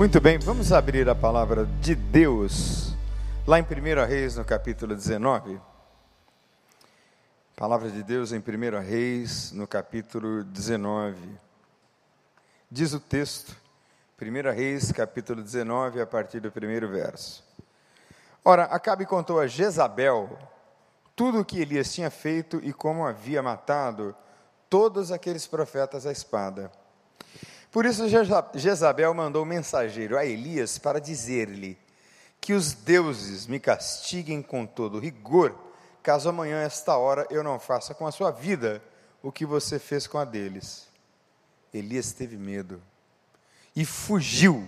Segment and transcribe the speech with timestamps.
[0.00, 2.96] Muito bem, vamos abrir a palavra de Deus
[3.46, 5.60] lá em 1 Reis, no capítulo 19.
[7.54, 11.38] Palavra de Deus em 1 Reis, no capítulo 19.
[12.70, 13.54] Diz o texto,
[14.18, 17.44] 1 Reis, capítulo 19, a partir do primeiro verso.
[18.42, 20.30] Ora, Acabe contou a Jezabel
[21.14, 24.16] tudo o que Elias tinha feito e como havia matado
[24.70, 26.72] todos aqueles profetas à espada.
[27.70, 28.06] Por isso
[28.54, 31.78] Jezabel mandou um mensageiro a Elias para dizer-lhe
[32.40, 35.54] que os deuses me castiguem com todo rigor,
[36.02, 38.82] caso amanhã, esta hora, eu não faça com a sua vida
[39.22, 40.88] o que você fez com a deles.
[41.72, 42.82] Elias teve medo
[43.76, 44.66] e fugiu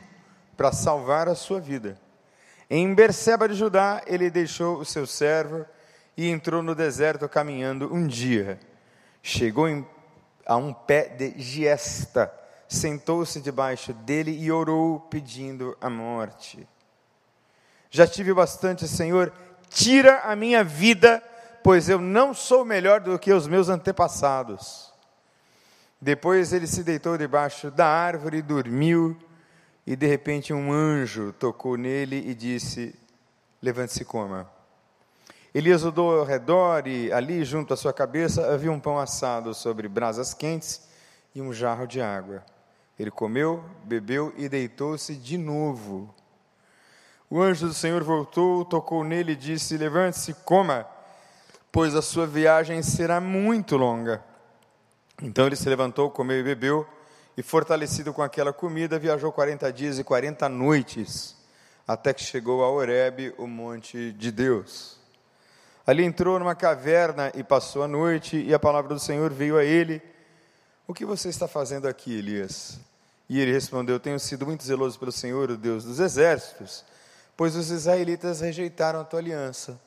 [0.56, 1.98] para salvar a sua vida.
[2.70, 5.66] Em Berseba de Judá, ele deixou o seu servo
[6.16, 8.60] e entrou no deserto caminhando um dia.
[9.22, 9.84] Chegou em,
[10.46, 12.41] a um pé de giesta
[12.74, 16.66] sentou-se debaixo dele e orou, pedindo a morte.
[17.90, 19.32] Já tive bastante, Senhor,
[19.68, 21.22] tira a minha vida,
[21.62, 24.92] pois eu não sou melhor do que os meus antepassados.
[26.00, 29.16] Depois ele se deitou debaixo da árvore e dormiu,
[29.86, 32.98] e de repente um anjo tocou nele e disse:
[33.62, 34.50] Levante-se e coma.
[35.54, 39.86] Elias rodou ao redor e ali, junto à sua cabeça, havia um pão assado sobre
[39.86, 40.88] brasas quentes
[41.34, 42.42] e um jarro de água.
[42.98, 46.14] Ele comeu, bebeu e deitou-se de novo.
[47.30, 50.86] O anjo do Senhor voltou, tocou nele e disse: Levante-se, coma,
[51.70, 54.22] pois a sua viagem será muito longa.
[55.22, 56.86] Então ele se levantou, comeu e bebeu,
[57.34, 61.34] e fortalecido com aquela comida, viajou quarenta dias e quarenta noites,
[61.88, 65.00] até que chegou a Horebe, o monte de Deus.
[65.86, 69.64] Ali entrou numa caverna e passou a noite, e a palavra do Senhor veio a
[69.64, 70.02] ele
[70.86, 72.78] o que você está fazendo aqui, Elias?
[73.28, 76.84] E ele respondeu: Tenho sido muito zeloso pelo Senhor, o Deus dos exércitos,
[77.36, 79.80] pois os israelitas rejeitaram a tua aliança.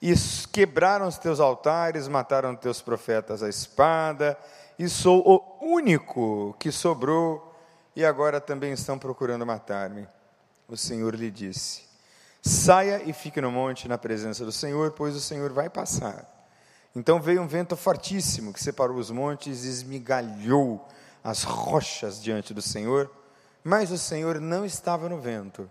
[0.00, 0.12] E
[0.52, 4.38] quebraram os teus altares, mataram teus profetas à espada,
[4.78, 7.54] e sou o único que sobrou,
[7.96, 10.06] e agora também estão procurando matar-me.
[10.68, 11.82] O Senhor lhe disse:
[12.42, 16.37] Saia e fique no monte na presença do Senhor, pois o Senhor vai passar.
[16.98, 20.84] Então veio um vento fortíssimo que separou os montes e esmigalhou
[21.22, 23.08] as rochas diante do Senhor,
[23.62, 25.70] mas o Senhor não estava no vento.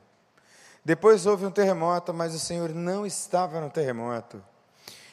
[0.86, 4.42] Depois houve um terremoto, mas o Senhor não estava no terremoto.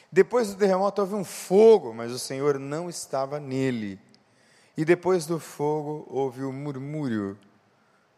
[0.09, 3.99] Depois do terremoto houve um fogo, mas o Senhor não estava nele.
[4.77, 7.37] E depois do fogo houve o murmúrio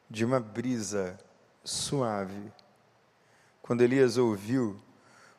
[0.08, 1.18] de uma brisa
[1.64, 2.54] suave.
[3.64, 4.80] Quando Elias ouviu,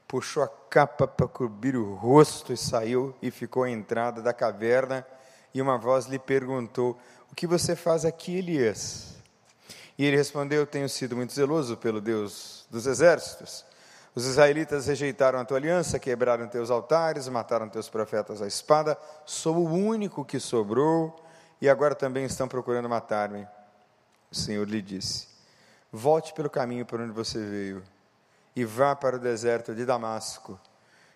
[0.09, 5.07] puxou a capa para cobrir o rosto e saiu e ficou à entrada da caverna.
[5.53, 6.99] E uma voz lhe perguntou:
[7.31, 9.15] O que você faz aqui, Elias?
[9.99, 13.67] E ele respondeu: Tenho sido muito zeloso pelo Deus dos exércitos.
[14.15, 18.99] Os israelitas rejeitaram a tua aliança, quebraram teus altares, mataram teus profetas à espada.
[19.25, 21.15] Sou o único que sobrou
[21.61, 23.47] e agora também estão procurando matar-me.
[24.31, 25.29] O Senhor lhe disse:
[25.93, 27.98] Volte pelo caminho por onde você veio
[28.59, 30.59] e vá para o deserto de Damasco.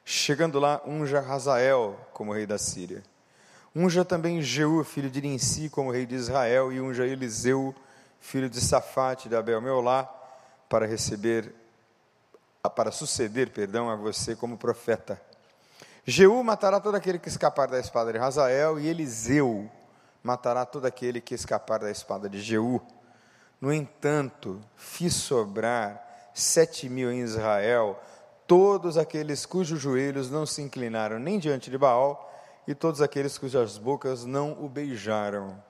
[0.05, 3.03] Chegando lá, unja Hazael como rei da Síria.
[3.75, 7.75] Unja também Jeú, filho de Ninsi, como rei de Israel, e unja Eliseu,
[8.21, 10.05] filho de Safate, de Abel Meolá,
[10.69, 11.53] para receber,
[12.77, 15.21] para suceder, perdão, a você como profeta.
[16.07, 19.69] Jeú matará todo aquele que escapar da espada de Hazael, e Eliseu
[20.23, 22.81] matará todo aquele que escapar da espada de Jeú.
[23.61, 28.01] No entanto, fiz sobrar sete mil em Israel,
[28.47, 32.31] todos aqueles cujos joelhos não se inclinaram nem diante de Baal,
[32.67, 35.63] e todos aqueles cujas bocas não o beijaram.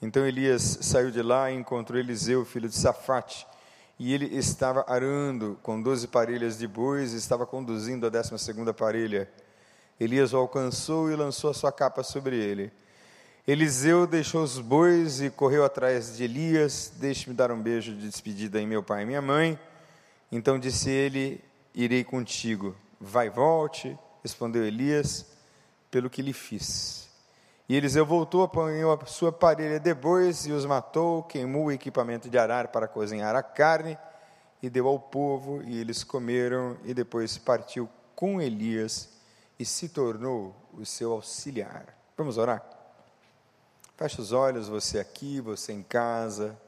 [0.00, 3.46] Então Elias saiu de lá e encontrou Eliseu, filho de Safate,
[3.98, 8.72] e ele estava arando com doze parelhas de bois e estava conduzindo a décima segunda
[8.72, 9.28] parelha.
[9.98, 12.72] Elias o alcançou e lançou a sua capa sobre ele.
[13.44, 16.92] Eliseu deixou os bois e correu atrás de Elias.
[16.94, 19.58] Deixe-me dar um beijo de despedida em meu pai e minha mãe.
[20.30, 21.42] Então disse ele:
[21.74, 22.76] Irei contigo.
[23.00, 25.26] Vai, volte, respondeu Elias,
[25.90, 27.08] pelo que lhe fiz.
[27.68, 32.28] E Eliseu voltou, apanhou a sua parelha de bois e os matou, queimou o equipamento
[32.28, 33.96] de arar para cozinhar a carne
[34.62, 39.10] e deu ao povo, e eles comeram, e depois partiu com Elias
[39.58, 41.96] e se tornou o seu auxiliar.
[42.16, 42.64] Vamos orar?
[43.96, 46.58] Feche os olhos, você aqui, você em casa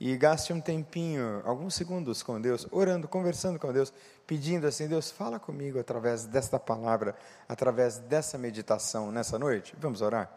[0.00, 3.92] e gaste um tempinho, alguns segundos com Deus, orando, conversando com Deus,
[4.26, 7.16] pedindo assim: Deus, fala comigo através desta palavra,
[7.48, 9.74] através dessa meditação nessa noite.
[9.78, 10.30] Vamos orar?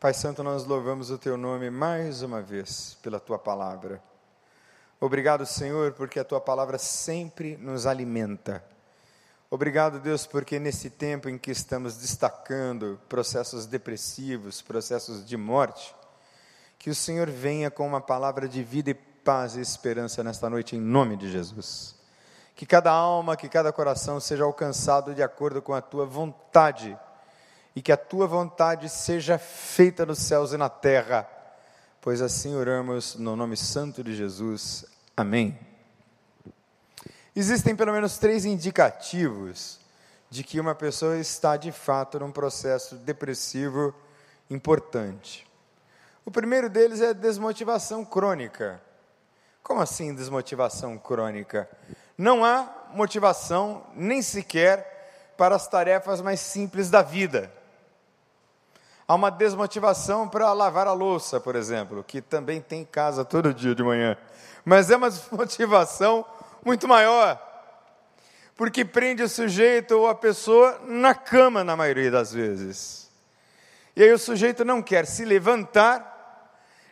[0.00, 4.02] Pai Santo, nós louvamos o teu nome mais uma vez pela tua palavra.
[5.00, 8.62] Obrigado, Senhor, porque a tua palavra sempre nos alimenta
[9.48, 15.94] Obrigado, Deus, porque nesse tempo em que estamos destacando processos depressivos, processos de morte,
[16.78, 20.76] que o Senhor venha com uma palavra de vida e paz e esperança nesta noite,
[20.76, 21.94] em nome de Jesus.
[22.56, 26.98] Que cada alma, que cada coração seja alcançado de acordo com a tua vontade,
[27.74, 31.28] e que a tua vontade seja feita nos céus e na terra,
[32.00, 34.86] pois assim oramos no nome santo de Jesus.
[35.16, 35.65] Amém.
[37.38, 39.78] Existem pelo menos três indicativos
[40.30, 43.94] de que uma pessoa está de fato num processo depressivo
[44.48, 45.46] importante.
[46.24, 48.80] O primeiro deles é desmotivação crônica.
[49.62, 51.68] Como assim desmotivação crônica?
[52.16, 57.52] Não há motivação nem sequer para as tarefas mais simples da vida.
[59.06, 63.52] Há uma desmotivação para lavar a louça, por exemplo, que também tem em casa todo
[63.52, 64.16] dia de manhã.
[64.64, 66.24] Mas é uma desmotivação
[66.66, 67.40] muito maior,
[68.56, 73.08] porque prende o sujeito ou a pessoa na cama, na maioria das vezes.
[73.94, 76.14] E aí o sujeito não quer se levantar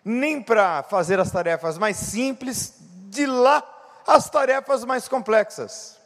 [0.05, 2.75] nem para fazer as tarefas mais simples,
[3.11, 3.69] de lá
[4.07, 5.99] as tarefas mais complexas.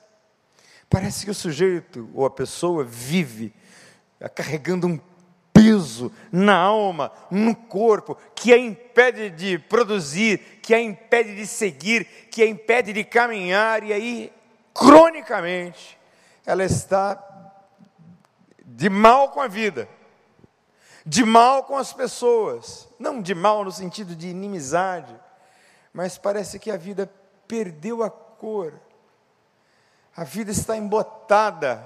[0.88, 3.54] Parece que o sujeito ou a pessoa vive
[4.34, 4.98] carregando um
[5.60, 12.04] peso na alma, no corpo, que a impede de produzir, que a impede de seguir,
[12.30, 14.32] que a impede de caminhar, e aí,
[14.72, 15.98] cronicamente,
[16.44, 17.22] ela está
[18.64, 19.88] de mal com a vida
[21.08, 25.18] de mal com as pessoas, não de mal no sentido de inimizade,
[25.90, 27.10] mas parece que a vida
[27.46, 28.78] perdeu a cor,
[30.14, 31.82] a vida está embotada,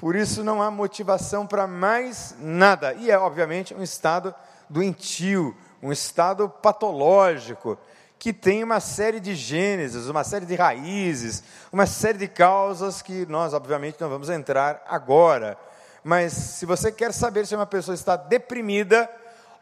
[0.00, 4.34] por isso não há motivação para mais nada, e é obviamente um estado
[4.66, 7.76] doentio, um estado patológico,
[8.18, 13.26] que tem uma série de gêneses, uma série de raízes, uma série de causas que
[13.26, 15.58] nós, obviamente, não vamos entrar agora.
[16.02, 19.06] Mas se você quer saber se uma pessoa está deprimida,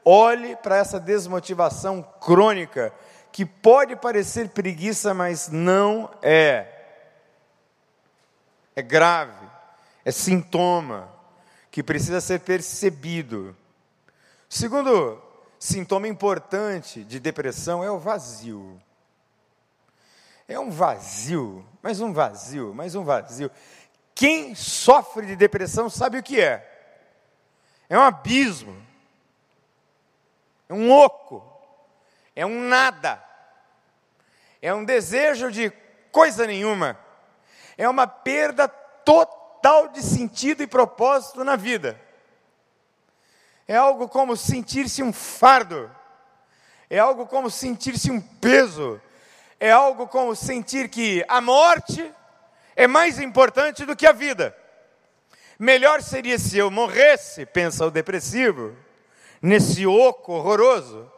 [0.05, 2.93] olhe para essa desmotivação crônica,
[3.32, 6.64] que pode parecer preguiça, mas não é.
[8.76, 9.49] É grave,
[10.09, 11.15] é sintoma
[11.71, 13.55] que precisa ser percebido.
[14.49, 15.23] Segundo
[15.59, 18.81] sintoma importante de depressão é o vazio.
[20.49, 23.51] É um vazio, mais um vazio, mais um vazio.
[24.15, 26.67] Quem sofre de depressão sabe o que é.
[27.87, 28.83] É um abismo.
[30.71, 31.45] É um oco.
[32.35, 33.23] É um nada.
[34.63, 35.71] É um desejo de
[36.11, 36.99] coisa nenhuma.
[37.77, 39.38] É uma perda total
[39.89, 42.01] de sentido e propósito na vida.
[43.67, 45.91] É algo como sentir-se um fardo.
[46.89, 49.01] É algo como sentir-se um peso.
[49.61, 52.13] É algo como sentir que a morte
[52.75, 54.57] é mais importante do que a vida.
[55.59, 58.77] Melhor seria se eu morresse, pensa o depressivo,
[59.43, 61.11] nesse oco horroroso,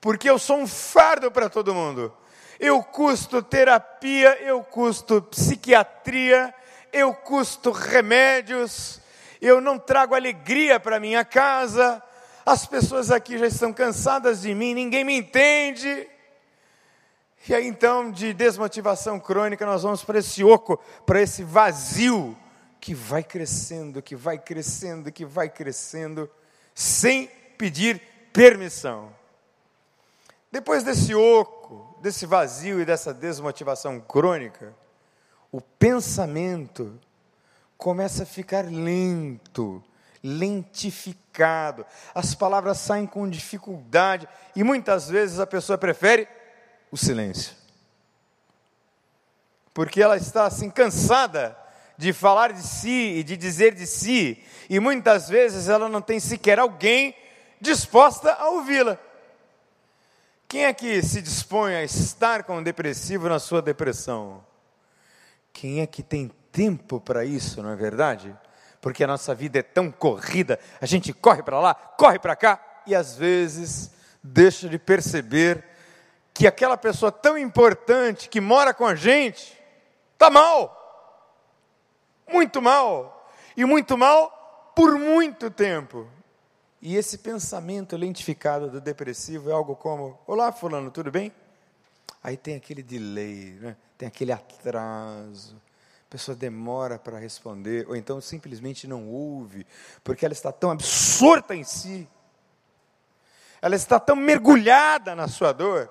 [0.00, 2.12] porque eu sou um fardo para todo mundo.
[2.58, 6.54] Eu custo terapia, eu custo psiquiatria,
[6.92, 9.00] eu custo remédios,
[9.40, 12.02] eu não trago alegria para minha casa,
[12.44, 16.08] as pessoas aqui já estão cansadas de mim, ninguém me entende.
[17.48, 22.36] E aí então, de desmotivação crônica, nós vamos para esse oco, para esse vazio
[22.80, 26.30] que vai crescendo, que vai crescendo, que vai crescendo,
[26.74, 28.00] sem pedir
[28.32, 29.12] permissão.
[30.50, 34.74] Depois desse oco, desse vazio e dessa desmotivação crônica,
[35.52, 36.98] o pensamento
[37.76, 39.84] começa a ficar lento,
[40.24, 46.26] lentificado, as palavras saem com dificuldade e muitas vezes a pessoa prefere
[46.90, 47.54] o silêncio.
[49.74, 51.56] Porque ela está assim cansada
[51.98, 56.18] de falar de si e de dizer de si, e muitas vezes ela não tem
[56.18, 57.14] sequer alguém
[57.60, 58.98] disposta a ouvi-la.
[60.48, 64.44] Quem é que se dispõe a estar com um depressivo na sua depressão?
[65.52, 68.36] Quem é que tem tempo para isso, não é verdade?
[68.80, 72.82] Porque a nossa vida é tão corrida, a gente corre para lá, corre para cá,
[72.86, 73.92] e às vezes
[74.22, 75.64] deixa de perceber
[76.34, 79.56] que aquela pessoa tão importante que mora com a gente
[80.12, 80.78] está mal.
[82.30, 83.30] Muito mal.
[83.56, 86.08] E muito mal por muito tempo.
[86.80, 91.32] E esse pensamento lentificado do depressivo é algo como: Olá, Fulano, tudo bem?
[92.22, 93.76] Aí tem aquele delay, né?
[93.98, 95.60] tem aquele atraso.
[96.06, 99.66] A pessoa demora para responder, ou então simplesmente não ouve,
[100.04, 102.08] porque ela está tão absorta em si
[103.62, 105.88] ela está tão mergulhada na sua dor,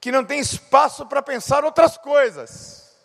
[0.00, 2.96] que não tem espaço para pensar outras coisas.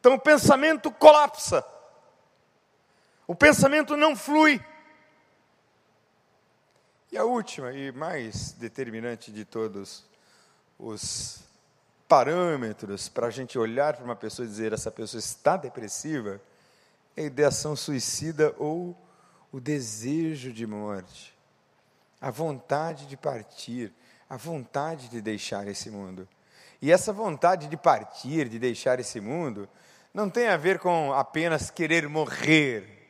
[0.00, 1.62] Então o pensamento colapsa,
[3.26, 4.64] o pensamento não flui.
[7.12, 10.06] E a última e mais determinante de todos
[10.78, 11.40] os
[12.08, 16.40] parâmetros para a gente olhar para uma pessoa e dizer essa pessoa está depressiva
[17.16, 18.94] é a ideação suicida ou
[19.50, 21.34] o desejo de morte,
[22.20, 23.90] a vontade de partir,
[24.28, 26.28] a vontade de deixar esse mundo.
[26.82, 29.66] E essa vontade de partir, de deixar esse mundo,
[30.12, 33.08] não tem a ver com apenas querer morrer.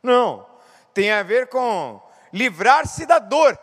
[0.00, 0.46] Não.
[0.92, 2.00] Tem a ver com
[2.32, 3.58] livrar-se da dor,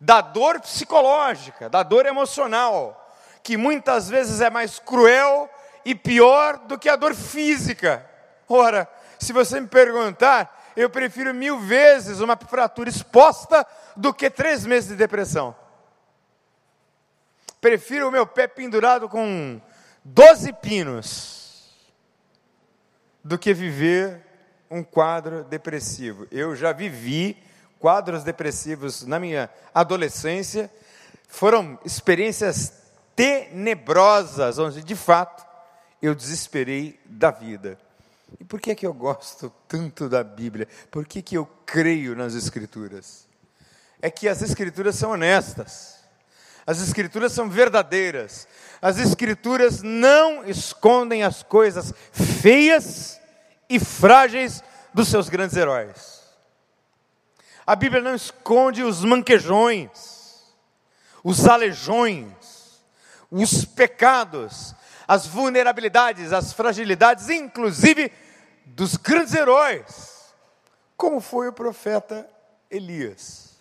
[0.00, 2.96] da dor psicológica, da dor emocional,
[3.42, 5.48] que muitas vezes é mais cruel
[5.84, 8.04] e pior do que a dor física.
[8.48, 8.88] Ora,
[9.18, 14.88] se você me perguntar, eu prefiro mil vezes uma fratura exposta do que três meses
[14.88, 15.54] de depressão.
[17.60, 19.60] Prefiro o meu pé pendurado com
[20.02, 21.76] doze pinos
[23.22, 24.24] do que viver
[24.70, 26.26] um quadro depressivo.
[26.30, 27.36] Eu já vivi
[27.80, 30.70] quadros depressivos na minha adolescência,
[31.26, 32.72] foram experiências
[33.16, 35.44] tenebrosas, onde de fato
[36.00, 37.78] eu desesperei da vida.
[38.38, 40.68] E por que é que eu gosto tanto da Bíblia?
[40.90, 43.26] Por que, que eu creio nas Escrituras?
[44.00, 45.96] É que as Escrituras são honestas,
[46.66, 48.46] as Escrituras são verdadeiras,
[48.80, 53.20] as Escrituras não escondem as coisas feias
[53.68, 56.19] e frágeis dos seus grandes heróis.
[57.70, 60.42] A Bíblia não esconde os manquejões,
[61.22, 62.82] os aleijões,
[63.30, 64.74] os pecados,
[65.06, 68.10] as vulnerabilidades, as fragilidades, inclusive
[68.66, 70.34] dos grandes heróis,
[70.96, 72.28] como foi o profeta
[72.68, 73.56] Elias.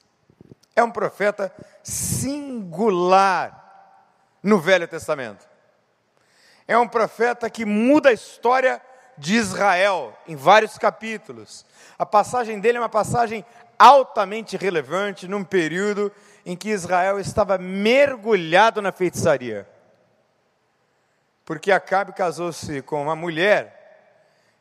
[0.76, 3.54] É um profeta singular
[4.42, 5.48] no Velho Testamento.
[6.68, 8.82] É um profeta que muda a história
[9.16, 11.64] de Israel em vários capítulos.
[12.00, 13.46] A passagem dele é uma passagem
[13.80, 16.12] altamente relevante num período
[16.46, 19.68] em que Israel estava mergulhado na feitiçaria.
[21.46, 23.80] Porque Acabe casou-se com uma mulher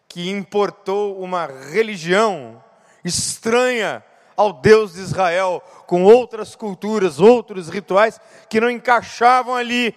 [0.08, 2.62] que importou uma religião
[3.04, 4.02] estranha
[4.36, 9.94] ao Deus de Israel, com outras culturas, outros rituais que não encaixavam ali.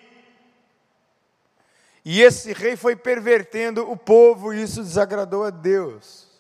[2.04, 6.31] E esse rei foi pervertendo o povo, e isso desagradou a Deus.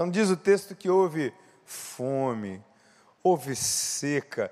[0.00, 1.30] Então diz o texto que houve
[1.62, 2.64] fome,
[3.22, 4.50] houve seca.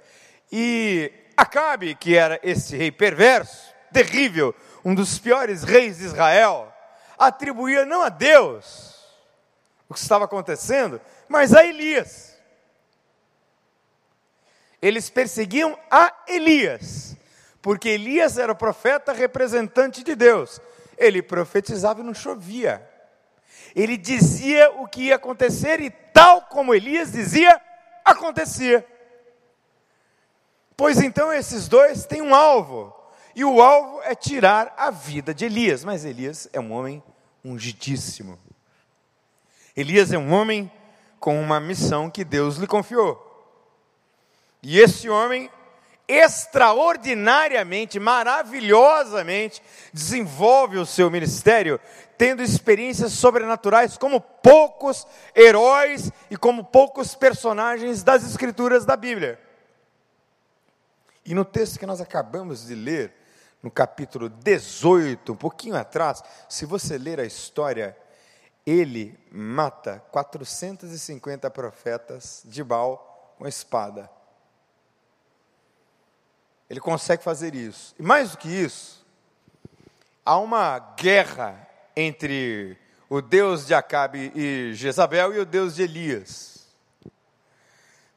[0.52, 6.70] E Acabe, que era esse rei perverso, terrível, um dos piores reis de Israel,
[7.16, 8.94] atribuía não a Deus
[9.88, 12.38] o que estava acontecendo, mas a Elias.
[14.82, 17.16] Eles perseguiam a Elias,
[17.62, 20.60] porque Elias era o profeta representante de Deus.
[20.98, 22.86] Ele profetizava e não chovia
[23.74, 27.60] ele dizia o que ia acontecer e, tal como Elias dizia,
[28.04, 28.86] acontecia.
[30.76, 32.94] Pois então esses dois têm um alvo,
[33.34, 37.02] e o alvo é tirar a vida de Elias, mas Elias é um homem
[37.44, 38.38] ungidíssimo.
[39.76, 40.70] Elias é um homem
[41.20, 43.24] com uma missão que Deus lhe confiou.
[44.62, 45.50] E esse homem
[46.08, 49.62] extraordinariamente, maravilhosamente
[49.92, 51.78] desenvolve o seu ministério,
[52.16, 59.38] tendo experiências sobrenaturais como poucos heróis e como poucos personagens das escrituras da Bíblia.
[61.26, 63.12] E no texto que nós acabamos de ler,
[63.62, 67.94] no capítulo 18, um pouquinho atrás, se você ler a história,
[68.64, 74.17] ele mata 450 profetas de Baal com espada.
[76.68, 77.94] Ele consegue fazer isso.
[77.98, 79.06] E mais do que isso,
[80.24, 82.76] há uma guerra entre
[83.08, 86.66] o Deus de Acabe e Jezabel e o Deus de Elias.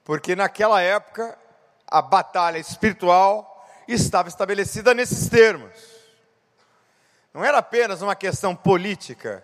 [0.04, 1.38] Porque naquela época,
[1.88, 3.48] a batalha espiritual
[3.88, 5.72] estava estabelecida nesses termos.
[7.34, 9.42] Não era apenas uma questão política,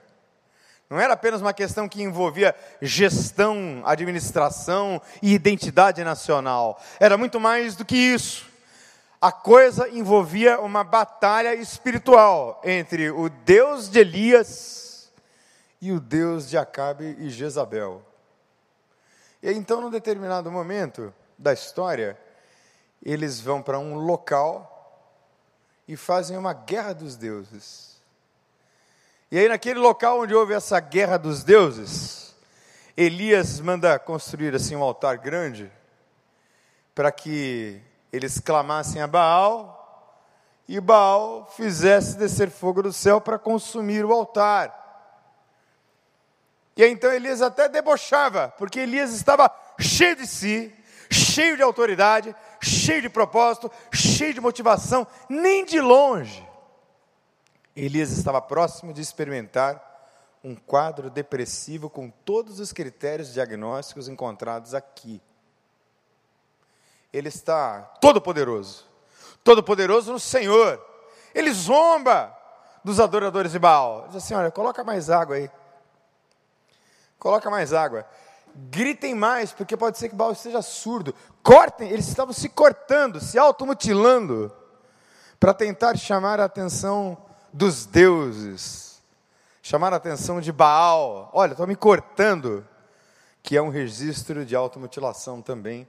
[0.90, 6.82] não era apenas uma questão que envolvia gestão, administração e identidade nacional.
[7.00, 8.57] Era muito mais do que isso
[9.22, 15.12] a coisa envolvia uma batalha espiritual entre o Deus de Elias
[15.82, 18.04] e o Deus de Acabe e Jezabel.
[19.42, 22.18] E então, num determinado momento da história,
[23.04, 24.74] eles vão para um local
[25.88, 28.02] e fazem uma guerra dos deuses.
[29.32, 32.36] E aí, naquele local onde houve essa guerra dos deuses,
[32.96, 35.72] Elias manda construir assim um altar grande
[36.94, 39.78] para que eles clamassem a Baal
[40.68, 44.86] e Baal fizesse descer fogo do céu para consumir o altar.
[46.76, 49.50] E então Elias até debochava, porque Elias estava
[49.80, 50.74] cheio de si,
[51.10, 56.48] cheio de autoridade, cheio de propósito, cheio de motivação, nem de longe.
[57.76, 59.84] Elias estava próximo de experimentar
[60.44, 65.22] um quadro depressivo com todos os critérios diagnósticos encontrados aqui.
[67.12, 68.86] Ele está todo poderoso,
[69.44, 70.84] todo poderoso no Senhor.
[71.34, 72.36] Ele zomba
[72.84, 74.06] dos adoradores de Baal.
[74.08, 75.50] Diz assim: olha, coloca mais água aí.
[77.18, 78.06] Coloca mais água.
[78.56, 81.14] Gritem mais, porque pode ser que Baal esteja surdo.
[81.44, 84.52] Cortem, eles estavam se cortando, se automutilando,
[85.40, 87.18] para tentar chamar a atenção
[87.54, 89.02] dos deuses,
[89.62, 91.30] chamar a atenção de Baal.
[91.34, 92.68] Olha, estou me cortando,
[93.44, 95.88] que é um registro de automutilação também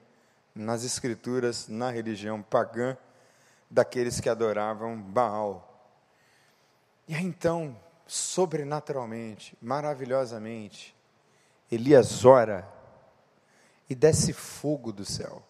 [0.55, 2.97] nas escrituras, na religião pagã
[3.71, 5.65] daqueles que adoravam Baal.
[7.07, 10.95] E aí então, sobrenaturalmente, maravilhosamente,
[11.71, 12.67] Elias ora
[13.89, 15.43] e desce fogo do céu.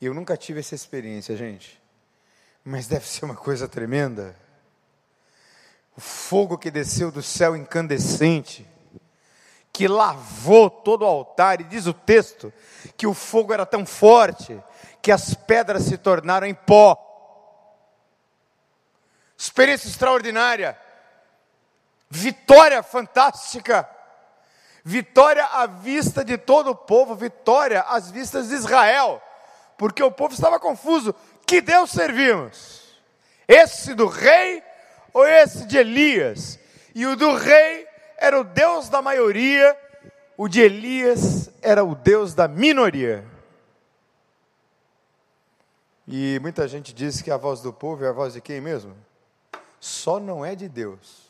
[0.00, 1.80] Eu nunca tive essa experiência, gente,
[2.64, 4.36] mas deve ser uma coisa tremenda.
[5.96, 8.66] O fogo que desceu do céu incandescente,
[9.78, 12.52] que lavou todo o altar, e diz o texto
[12.96, 14.60] que o fogo era tão forte
[15.00, 16.98] que as pedras se tornaram em pó.
[19.36, 20.76] Experiência extraordinária,
[22.10, 23.88] vitória fantástica
[24.84, 29.22] vitória à vista de todo o povo, vitória às vistas de Israel,
[29.76, 31.14] porque o povo estava confuso:
[31.46, 32.82] que Deus servimos?
[33.46, 34.60] Esse do rei
[35.14, 36.58] ou esse de Elias?
[36.96, 37.87] E o do rei
[38.18, 39.78] era o Deus da maioria,
[40.36, 43.24] o de Elias era o Deus da minoria.
[46.06, 48.96] E muita gente diz que a voz do povo é a voz de quem mesmo?
[49.78, 51.28] Só não é de Deus.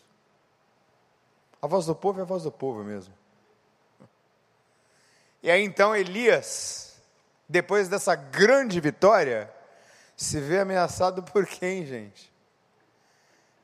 [1.61, 3.12] A voz do povo é a voz do povo mesmo.
[5.42, 7.01] E aí então Elias,
[7.48, 9.53] depois dessa grande vitória,
[10.16, 12.33] se vê ameaçado por quem, gente?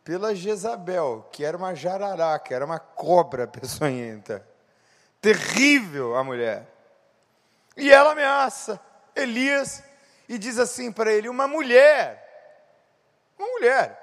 [0.05, 4.47] Pela Jezabel, que era uma jararaca, era uma cobra peçonhenta.
[5.21, 6.71] Terrível a mulher.
[7.77, 8.79] E ela ameaça
[9.17, 9.83] Elias
[10.29, 12.23] e diz assim para ele: Uma mulher,
[13.39, 13.99] uma mulher,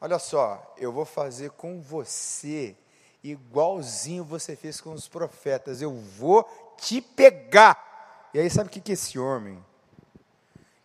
[0.00, 2.76] olha só, eu vou fazer com você
[3.22, 5.80] igualzinho você fez com os profetas.
[5.80, 6.44] Eu vou
[6.76, 8.30] te pegar.
[8.34, 9.64] E aí, sabe o que, que esse homem,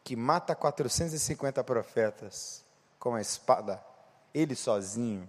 [0.03, 2.63] que mata 450 profetas
[2.99, 3.83] com a espada,
[4.37, 5.27] ele sozinho,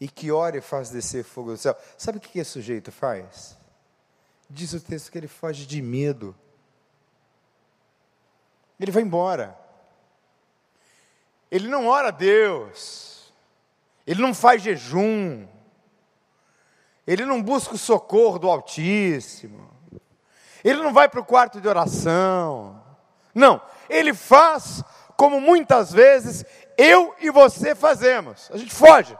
[0.00, 3.56] e que ora e faz descer fogo do céu, sabe o que, esse sujeito faz?
[4.48, 6.34] Diz o texto que ele foge de medo.
[8.78, 9.58] Ele vai embora.
[11.50, 13.32] Ele não ora a Deus.
[14.06, 15.48] Ele não faz jejum.
[17.06, 19.70] Ele não busca o socorro do Altíssimo.
[20.62, 22.82] Ele não vai para o quarto de oração.
[23.34, 24.82] Não, ele faz
[25.16, 26.44] como muitas vezes
[26.76, 28.50] eu e você fazemos.
[28.52, 29.16] A gente foge.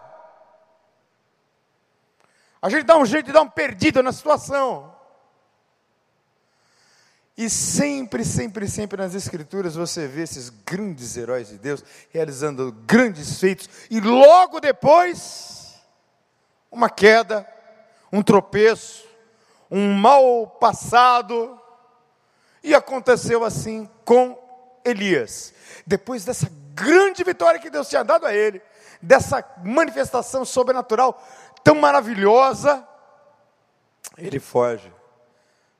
[2.60, 4.94] A gente dá um jeito de dar um perdido na situação.
[7.36, 13.38] E sempre, sempre, sempre nas Escrituras você vê esses grandes heróis de Deus realizando grandes
[13.38, 15.74] feitos, e logo depois,
[16.70, 17.46] uma queda,
[18.10, 19.06] um tropeço,
[19.70, 21.60] um mal passado.
[22.64, 24.36] E aconteceu assim com
[24.84, 25.52] Elias.
[25.86, 28.60] Depois dessa grande vitória que Deus tinha dado a ele,
[29.00, 31.20] dessa manifestação sobrenatural
[31.64, 32.86] tão maravilhosa,
[34.18, 34.92] ele foge,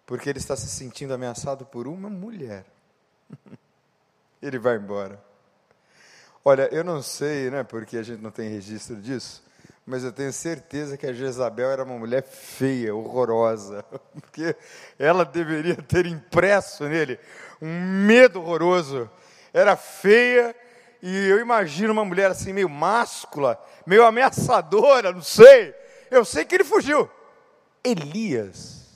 [0.07, 2.65] porque ele está se sentindo ameaçado por uma mulher.
[4.41, 5.23] ele vai embora.
[6.45, 9.45] Olha, eu não sei, né, porque a gente não tem registro disso,
[9.85, 14.57] mas eu tenho certeza que a Jezabel era uma mulher feia, horrorosa, porque
[14.99, 17.19] ela deveria ter impresso nele
[17.61, 19.11] um medo horroroso.
[19.53, 20.55] Era feia
[21.03, 25.75] e eu imagino uma mulher assim meio máscula, meio ameaçadora, não sei.
[26.11, 27.11] Eu sei que ele fugiu.
[27.85, 28.87] Elias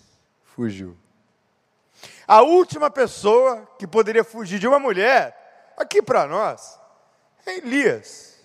[0.45, 0.97] fugiu.
[2.27, 6.79] A última pessoa que poderia fugir de uma mulher, aqui para nós,
[7.45, 8.37] é Elias.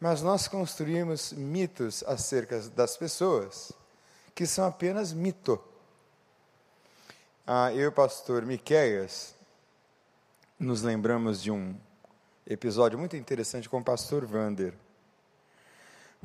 [0.00, 3.72] Mas nós construímos mitos acerca das pessoas
[4.34, 5.62] que são apenas mito.
[7.44, 9.34] Ah, eu e o pastor Miqueias
[10.58, 11.72] nos lembramos de um
[12.44, 14.74] episódio muito interessante com o pastor Vander.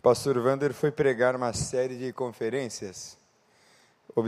[0.01, 3.15] pastor Wander foi pregar uma série de conferências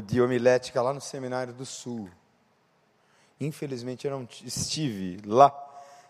[0.05, 2.07] de homilética lá no Seminário do Sul.
[3.41, 5.51] Infelizmente eu não estive lá,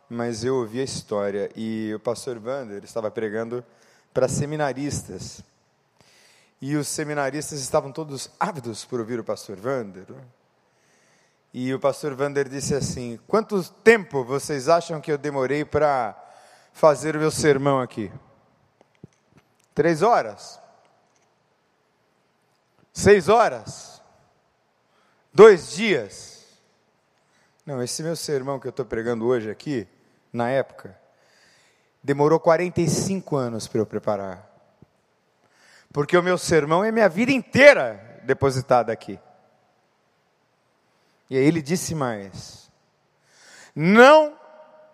[0.10, 3.63] mas eu ouvi a história e o pastor Wander estava pregando
[4.13, 5.41] para seminaristas.
[6.62, 10.05] E os seminaristas estavam todos ávidos por ouvir o pastor Wander.
[11.58, 16.13] E o pastor Wander disse assim: Quanto tempo vocês acham que eu demorei para
[16.74, 18.12] fazer o meu sermão aqui?
[19.74, 20.60] Três horas?
[22.91, 24.02] Seis horas?
[25.34, 26.46] Dois dias?
[27.65, 29.88] Não, esse meu sermão que eu estou pregando hoje aqui,
[30.34, 31.00] na época,
[32.04, 34.46] demorou 45 anos para eu preparar.
[35.94, 39.18] Porque o meu sermão é minha vida inteira depositada aqui.
[41.30, 42.72] E aí ele disse mais:
[43.76, 44.38] Não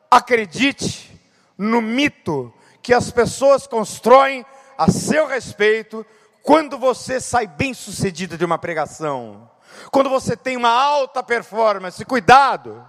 [0.10, 1.20] acredite
[1.58, 4.46] no mito que as pessoas constroem
[4.78, 6.06] a seu respeito
[6.42, 9.50] quando você sai bem sucedido de uma pregação,
[9.92, 12.84] quando você tem uma alta performance, cuidado,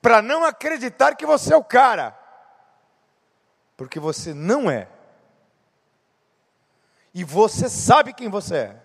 [0.00, 2.18] para não acreditar que você é o cara,
[3.76, 4.88] porque você não é,
[7.14, 8.82] e você sabe quem você é.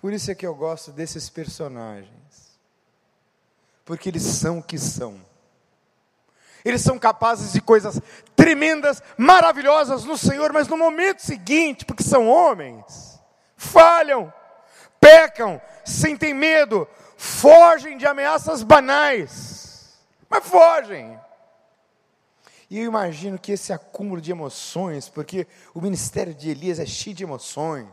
[0.00, 2.58] Por isso é que eu gosto desses personagens,
[3.84, 5.20] porque eles são o que são.
[6.64, 8.00] Eles são capazes de coisas
[8.34, 13.20] tremendas, maravilhosas no Senhor, mas no momento seguinte, porque são homens,
[13.56, 14.32] falham,
[14.98, 21.18] pecam, sentem medo, fogem de ameaças banais, mas fogem.
[22.70, 27.16] E eu imagino que esse acúmulo de emoções, porque o ministério de Elias é cheio
[27.16, 27.88] de emoções,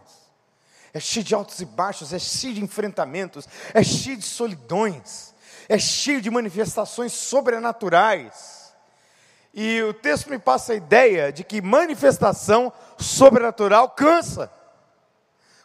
[0.93, 5.33] é cheio de altos e baixos, é cheio de enfrentamentos, é cheio de solidões,
[5.67, 8.73] é cheio de manifestações sobrenaturais.
[9.53, 14.51] E o texto me passa a ideia de que manifestação sobrenatural cansa.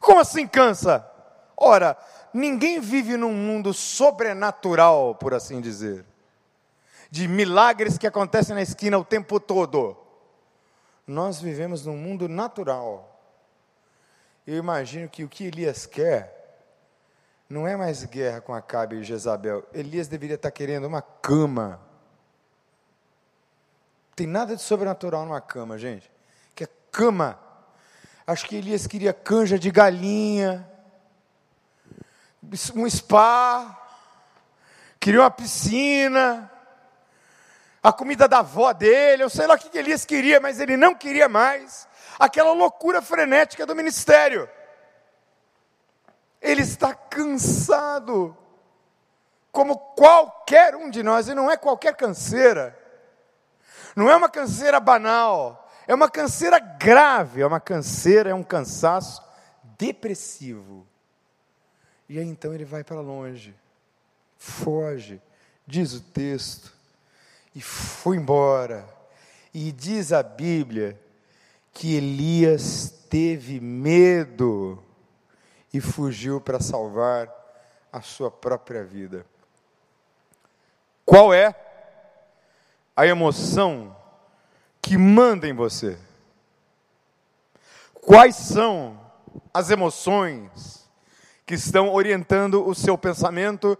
[0.00, 1.06] Como assim cansa?
[1.56, 1.96] Ora,
[2.32, 6.04] ninguém vive num mundo sobrenatural, por assim dizer,
[7.10, 9.96] de milagres que acontecem na esquina o tempo todo.
[11.06, 13.11] Nós vivemos num mundo natural.
[14.46, 16.40] Eu imagino que o que Elias quer
[17.48, 19.66] não é mais guerra com Acabe e Jezabel.
[19.72, 21.80] Elias deveria estar querendo uma cama
[24.14, 26.10] tem nada de sobrenatural numa cama, gente.
[26.54, 27.38] Que é cama.
[28.26, 30.68] Acho que Elias queria canja de galinha,
[32.72, 33.76] um spa,
[35.00, 36.51] queria uma piscina,
[37.82, 40.94] a comida da avó dele, eu sei lá o que Elias queria, mas ele não
[40.94, 44.48] queria mais aquela loucura frenética do ministério.
[46.40, 48.36] Ele está cansado,
[49.50, 52.78] como qualquer um de nós, e não é qualquer canseira.
[53.96, 59.22] Não é uma canseira banal, é uma canseira grave, é uma canseira, é um cansaço
[59.76, 60.86] depressivo.
[62.08, 63.54] E aí então ele vai para longe,
[64.36, 65.20] foge,
[65.66, 66.71] diz o texto,
[67.54, 68.88] e foi embora.
[69.52, 70.98] E diz a Bíblia
[71.72, 74.82] que Elias teve medo
[75.72, 77.30] e fugiu para salvar
[77.92, 79.26] a sua própria vida.
[81.04, 81.54] Qual é
[82.96, 83.96] a emoção
[84.80, 85.98] que manda em você?
[87.94, 89.00] Quais são
[89.52, 90.88] as emoções
[91.46, 93.78] que estão orientando o seu pensamento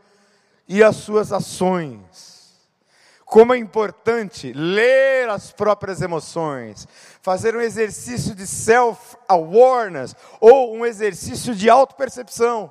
[0.68, 2.32] e as suas ações?
[3.33, 6.87] Como é importante ler as próprias emoções,
[7.23, 12.71] fazer um exercício de self-awareness ou um exercício de autopercepção.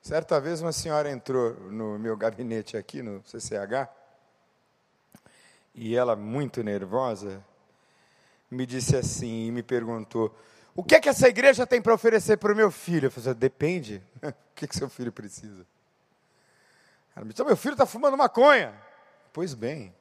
[0.00, 3.88] Certa vez uma senhora entrou no meu gabinete aqui no CCH
[5.74, 7.44] e ela, muito nervosa,
[8.48, 10.32] me disse assim e me perguntou:
[10.76, 13.06] O que é que essa igreja tem para oferecer para o meu filho?
[13.06, 14.00] Eu falei: Depende.
[14.22, 15.66] o que, é que seu filho precisa?
[17.14, 18.74] Ela me disse: Meu filho está fumando maconha.
[19.32, 19.94] Pois bem,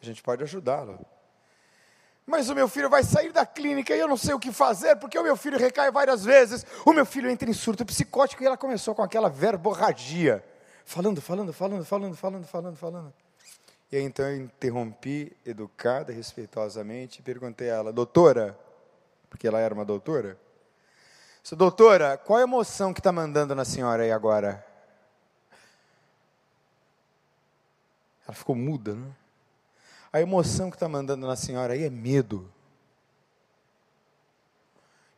[0.00, 1.04] a gente pode ajudá-lo
[2.28, 4.96] mas o meu filho vai sair da clínica e eu não sei o que fazer,
[4.96, 6.64] porque o meu filho recai várias vezes.
[6.84, 10.44] O meu filho entra em surto psicótico e ela começou com aquela verborragia,
[10.84, 13.14] falando, falando, falando, falando, falando, falando, falando.
[13.90, 18.58] E aí então eu interrompi, educada, respeitosamente, e perguntei a ela, doutora,
[19.30, 20.38] porque ela era uma doutora,
[21.52, 24.62] doutora, qual é a emoção que está mandando na senhora aí agora?
[28.28, 29.10] Ela ficou muda, né?
[30.12, 32.52] A emoção que está mandando na senhora aí é medo.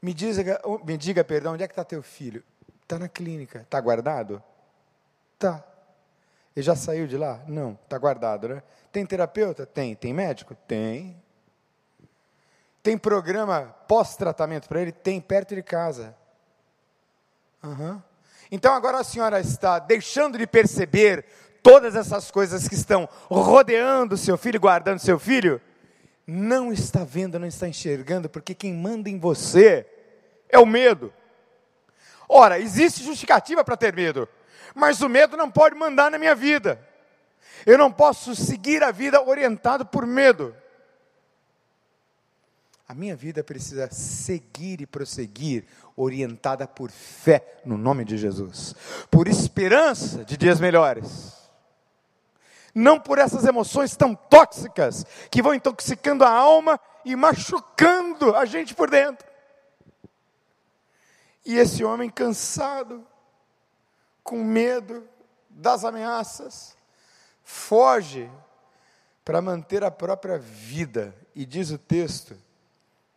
[0.00, 2.42] Me diga, me diga, perdão, onde é que está teu filho?
[2.82, 3.62] Está na clínica.
[3.62, 4.40] Está guardado?
[5.38, 5.64] Tá.
[6.54, 7.42] Ele já saiu de lá?
[7.48, 8.62] Não, está guardado, né?
[8.92, 9.66] Tem terapeuta?
[9.66, 9.96] Tem.
[9.96, 10.54] Tem médico?
[10.54, 11.20] Tem.
[12.82, 14.92] Tem programa pós-tratamento para ele?
[14.92, 16.16] Tem, perto de casa.
[17.62, 18.00] Uhum.
[18.50, 21.26] Então agora a senhora está deixando de perceber
[21.62, 25.60] todas essas coisas que estão rodeando seu filho, guardando seu filho?
[26.26, 29.86] Não está vendo, não está enxergando, porque quem manda em você
[30.48, 31.12] é o medo.
[32.28, 34.28] Ora, existe justificativa para ter medo,
[34.74, 36.80] mas o medo não pode mandar na minha vida.
[37.66, 40.54] Eu não posso seguir a vida orientado por medo.
[42.88, 45.64] A minha vida precisa seguir e prosseguir
[45.96, 48.74] orientada por fé no nome de Jesus,
[49.10, 51.39] por esperança de dias melhores.
[52.74, 58.74] Não por essas emoções tão tóxicas que vão intoxicando a alma e machucando a gente
[58.74, 59.26] por dentro.
[61.44, 63.06] E esse homem cansado,
[64.22, 65.08] com medo
[65.48, 66.76] das ameaças,
[67.42, 68.30] foge
[69.24, 71.14] para manter a própria vida.
[71.34, 72.36] E diz o texto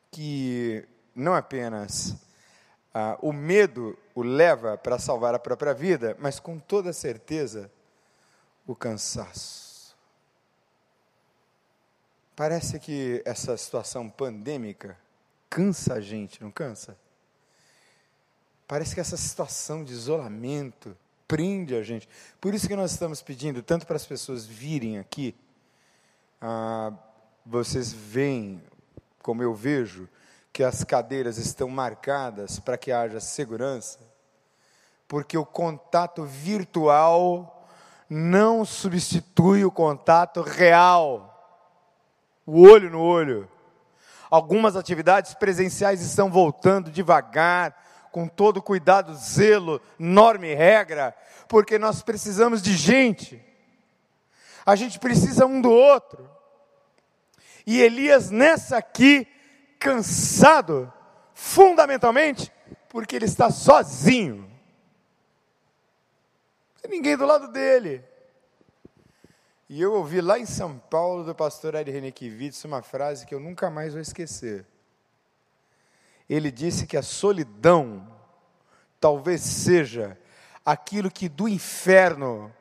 [0.09, 2.15] que não apenas
[2.93, 7.71] ah, o medo o leva para salvar a própria vida, mas com toda certeza
[8.65, 9.95] o cansaço.
[12.35, 14.97] Parece que essa situação pandêmica
[15.49, 16.97] cansa a gente, não cansa?
[18.67, 20.97] Parece que essa situação de isolamento
[21.27, 22.09] prende a gente.
[22.41, 25.35] Por isso que nós estamos pedindo, tanto para as pessoas virem aqui,
[26.41, 26.91] ah,
[27.45, 28.61] vocês veem
[29.23, 30.07] como eu vejo,
[30.51, 33.99] que as cadeiras estão marcadas para que haja segurança,
[35.07, 37.52] porque o contato virtual
[38.13, 41.65] não substitui o contato real,
[42.45, 43.49] o olho no olho.
[44.29, 47.75] Algumas atividades presenciais estão voltando devagar,
[48.11, 51.15] com todo cuidado, zelo, norma e regra,
[51.47, 53.43] porque nós precisamos de gente.
[54.63, 56.29] A gente precisa um do outro.
[57.65, 59.27] E Elias, nessa aqui,
[59.79, 60.93] cansado,
[61.33, 62.51] fundamentalmente,
[62.89, 64.52] porque ele está sozinho.
[66.83, 68.03] Tem ninguém do lado dele.
[69.69, 73.39] E eu ouvi lá em São Paulo do pastor Ari Renekiewicz uma frase que eu
[73.39, 74.65] nunca mais vou esquecer.
[76.29, 78.05] Ele disse que a solidão
[78.99, 80.19] talvez seja
[80.65, 82.53] aquilo que do inferno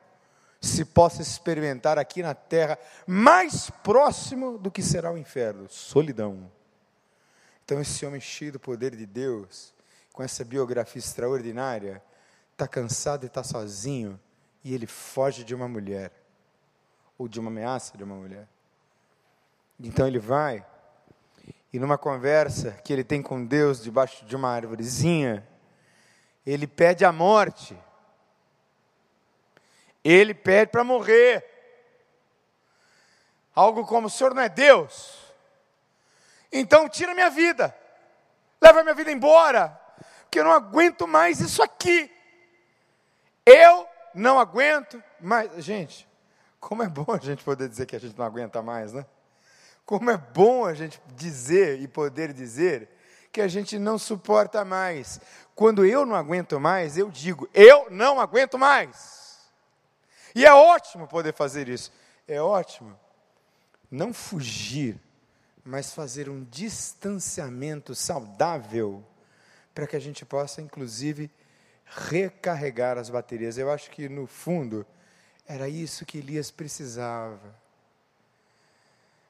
[0.61, 6.49] se possa experimentar aqui na terra, mais próximo do que será o inferno solidão.
[7.65, 9.73] Então, esse homem cheio do poder de Deus,
[10.13, 12.01] com essa biografia extraordinária,
[12.53, 14.19] está cansado e está sozinho,
[14.63, 16.11] e ele foge de uma mulher,
[17.17, 18.47] ou de uma ameaça de uma mulher.
[19.79, 20.65] Então, ele vai,
[21.73, 25.45] e numa conversa que ele tem com Deus debaixo de uma árvorezinha,
[26.45, 27.77] ele pede a morte
[30.03, 31.45] ele pede para morrer.
[33.55, 35.21] Algo como: o Senhor não é Deus?
[36.51, 37.75] Então tira minha vida,
[38.61, 39.69] leva minha vida embora,
[40.23, 42.11] porque eu não aguento mais isso aqui.
[43.45, 45.63] Eu não aguento mais.
[45.63, 46.07] Gente,
[46.59, 49.05] como é bom a gente poder dizer que a gente não aguenta mais, né?
[49.85, 52.89] Como é bom a gente dizer e poder dizer
[53.31, 55.19] que a gente não suporta mais.
[55.55, 59.39] Quando eu não aguento mais, eu digo, eu não aguento mais.
[60.33, 61.91] E é ótimo poder fazer isso.
[62.27, 62.97] É ótimo.
[63.91, 64.99] Não fugir,
[65.63, 69.03] mas fazer um distanciamento saudável
[69.73, 71.29] para que a gente possa, inclusive,
[71.95, 73.57] recarregar as baterias.
[73.57, 74.85] Eu acho que, no fundo,
[75.47, 77.55] era isso que Elias precisava.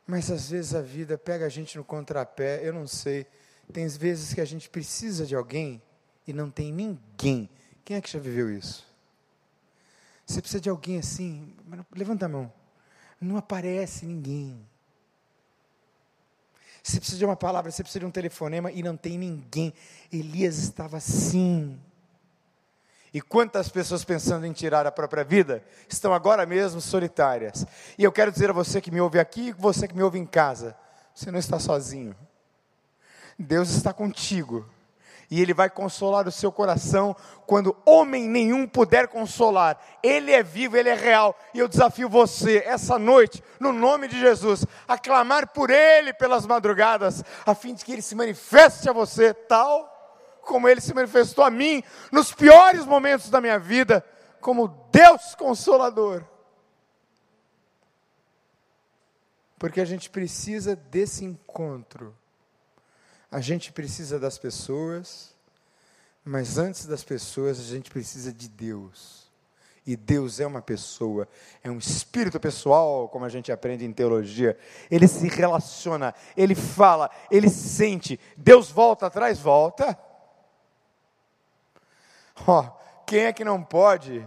[0.06, 3.26] Mas às vezes a vida pega a gente no contrapé, eu não sei.
[3.72, 5.82] Tem vezes que a gente precisa de alguém
[6.28, 7.50] e não tem ninguém.
[7.86, 8.86] Quem é que já viveu isso?
[10.26, 11.54] Você precisa de alguém assim,
[11.96, 12.52] levanta a mão.
[13.20, 14.66] Não aparece ninguém.
[16.82, 19.74] Você precisa de uma palavra, você precisa de um telefonema e não tem ninguém.
[20.12, 21.80] Elias estava assim.
[23.14, 27.66] E quantas pessoas pensando em tirar a própria vida estão agora mesmo solitárias.
[27.98, 30.18] E eu quero dizer a você que me ouve aqui e você que me ouve
[30.18, 30.76] em casa:
[31.14, 32.16] você não está sozinho.
[33.38, 34.68] Deus está contigo
[35.30, 39.80] e Ele vai consolar o seu coração quando homem nenhum puder consolar.
[40.02, 44.20] Ele é vivo, Ele é real, e eu desafio você, essa noite, no nome de
[44.20, 48.94] Jesus, a clamar por Ele pelas madrugadas, a fim de que Ele se manifeste a
[48.94, 49.93] você, tal
[50.46, 54.06] como Ele se manifestou a mim nos piores momentos da minha vida,
[54.40, 56.24] como Deus Consolador.
[59.58, 62.16] Porque a gente precisa desse encontro
[63.34, 65.34] a gente precisa das pessoas,
[66.24, 69.24] mas antes das pessoas, a gente precisa de Deus.
[69.88, 71.28] E Deus é uma pessoa,
[71.64, 74.56] é um espírito pessoal, como a gente aprende em teologia.
[74.90, 78.20] Ele se relaciona, ele fala, ele sente.
[78.38, 79.98] Deus volta atrás, volta.
[82.48, 84.26] Ó, oh, quem é que não pode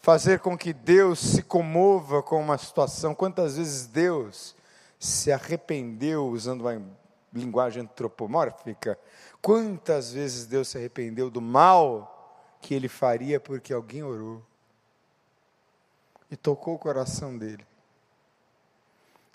[0.00, 3.14] fazer com que Deus se comova com uma situação?
[3.14, 4.54] Quantas vezes Deus
[4.98, 6.82] se arrependeu usando uma
[7.32, 8.98] linguagem antropomórfica?
[9.42, 14.42] Quantas vezes Deus se arrependeu do mal que ele faria porque alguém orou?
[16.30, 17.66] e tocou o coração dele.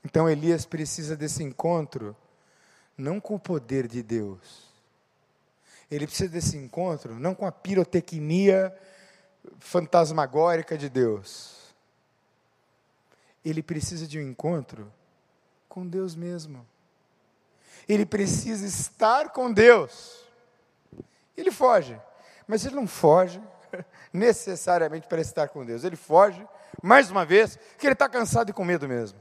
[0.03, 2.15] Então Elias precisa desse encontro,
[2.97, 4.72] não com o poder de Deus.
[5.89, 8.75] Ele precisa desse encontro, não com a pirotecnia
[9.59, 11.73] fantasmagórica de Deus.
[13.43, 14.91] Ele precisa de um encontro
[15.67, 16.65] com Deus mesmo.
[17.87, 20.23] Ele precisa estar com Deus.
[21.35, 21.99] Ele foge,
[22.47, 23.41] mas ele não foge
[24.13, 25.83] necessariamente para estar com Deus.
[25.83, 26.47] Ele foge
[26.81, 29.19] mais uma vez, que ele está cansado e com medo mesmo.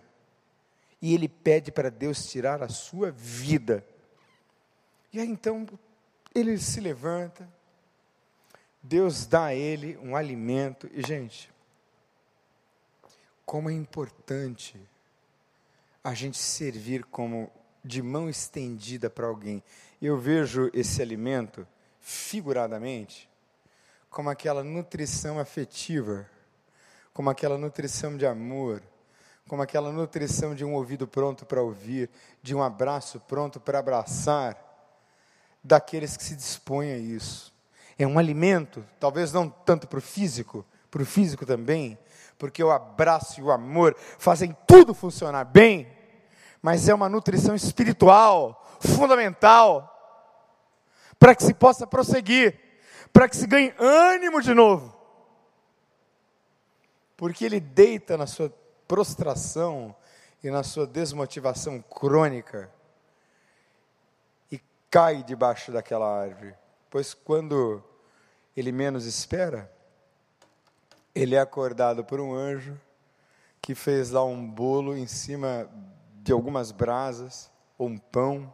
[1.01, 3.85] E ele pede para Deus tirar a sua vida.
[5.13, 5.67] E aí então
[6.35, 7.49] ele se levanta,
[8.83, 10.89] Deus dá a ele um alimento.
[10.93, 11.51] E gente,
[13.45, 14.79] como é importante
[16.03, 17.51] a gente servir como
[17.85, 19.63] de mão estendida para alguém.
[20.01, 21.67] Eu vejo esse alimento,
[22.01, 23.29] figuradamente,
[24.11, 26.29] como aquela nutrição afetiva
[27.13, 28.83] como aquela nutrição de amor,
[29.47, 32.09] como aquela nutrição de um ouvido pronto para ouvir,
[32.43, 34.72] de um abraço pronto para abraçar,
[35.63, 37.53] daqueles que se dispõem a isso.
[37.99, 41.99] É um alimento, talvez não tanto para o físico, para o físico também,
[42.39, 45.87] porque o abraço e o amor fazem tudo funcionar bem,
[46.61, 49.89] mas é uma nutrição espiritual, fundamental,
[51.19, 52.59] para que se possa prosseguir,
[53.13, 55.03] para que se ganhe ânimo de novo
[57.23, 58.53] porque ele deita na sua
[58.89, 59.95] prostração
[60.43, 62.69] e na sua desmotivação crônica
[64.93, 66.55] cai debaixo daquela árvore.
[66.91, 67.83] Pois quando
[68.55, 69.73] ele menos espera,
[71.15, 72.79] ele é acordado por um anjo
[73.63, 75.67] que fez lá um bolo em cima
[76.17, 78.53] de algumas brasas, ou um pão.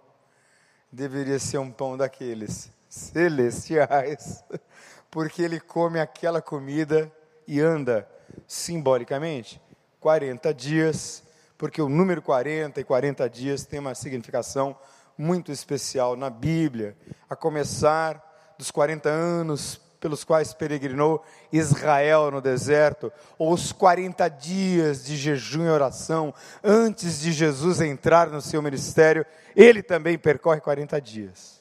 [0.92, 4.44] Deveria ser um pão daqueles celestiais,
[5.10, 7.10] porque ele come aquela comida
[7.48, 8.08] e anda
[8.46, 9.60] simbolicamente
[9.98, 11.24] 40 dias,
[11.56, 14.78] porque o número 40 e 40 dias tem uma significação
[15.18, 16.96] muito especial na Bíblia,
[17.28, 25.04] a começar dos 40 anos pelos quais peregrinou Israel no deserto, ou os 40 dias
[25.04, 29.26] de jejum e oração antes de Jesus entrar no seu ministério,
[29.56, 31.60] ele também percorre 40 dias.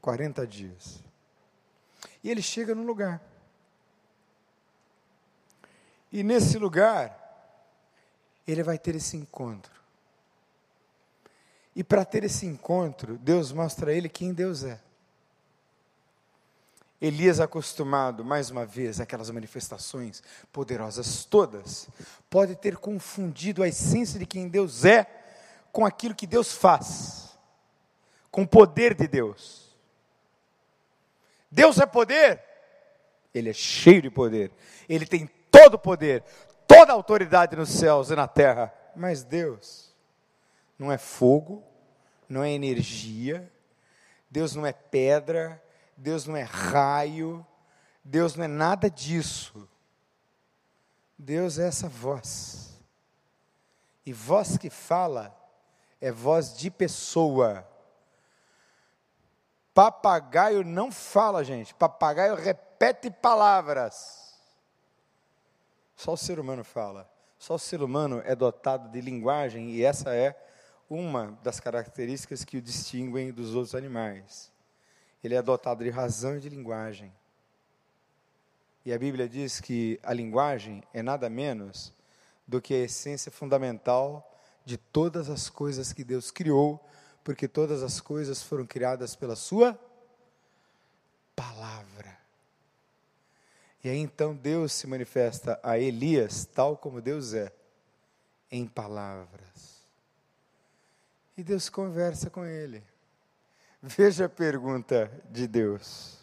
[0.00, 1.04] 40 dias.
[2.24, 3.20] E ele chega no lugar.
[6.10, 7.14] E nesse lugar,
[8.46, 9.77] ele vai ter esse encontro.
[11.78, 14.80] E para ter esse encontro, Deus mostra a ele quem Deus é.
[17.00, 20.20] Elias, acostumado mais uma vez àquelas manifestações
[20.52, 21.88] poderosas todas,
[22.28, 25.06] pode ter confundido a essência de quem Deus é
[25.70, 27.38] com aquilo que Deus faz,
[28.28, 29.72] com o poder de Deus.
[31.48, 32.42] Deus é poder,
[33.32, 34.50] Ele é cheio de poder,
[34.88, 36.24] Ele tem todo o poder,
[36.66, 38.74] toda a autoridade nos céus e na terra.
[38.96, 39.94] Mas Deus
[40.76, 41.67] não é fogo,
[42.28, 43.50] não é energia,
[44.30, 45.62] Deus não é pedra,
[45.96, 47.46] Deus não é raio,
[48.04, 49.68] Deus não é nada disso.
[51.18, 52.78] Deus é essa voz.
[54.06, 55.34] E voz que fala
[56.00, 57.66] é voz de pessoa.
[59.74, 61.74] Papagaio não fala, gente.
[61.74, 64.34] Papagaio repete palavras.
[65.96, 67.10] Só o ser humano fala.
[67.38, 70.36] Só o ser humano é dotado de linguagem e essa é
[70.88, 74.50] uma das características que o distinguem dos outros animais.
[75.22, 77.12] Ele é dotado de razão e de linguagem.
[78.84, 81.92] E a Bíblia diz que a linguagem é nada menos
[82.46, 84.34] do que a essência fundamental
[84.64, 86.82] de todas as coisas que Deus criou,
[87.22, 89.78] porque todas as coisas foram criadas pela Sua
[91.36, 92.18] palavra.
[93.84, 97.52] E aí então Deus se manifesta a Elias tal como Deus é,
[98.50, 99.77] em palavras.
[101.38, 102.82] E Deus conversa com ele.
[103.80, 106.18] Veja a pergunta de Deus: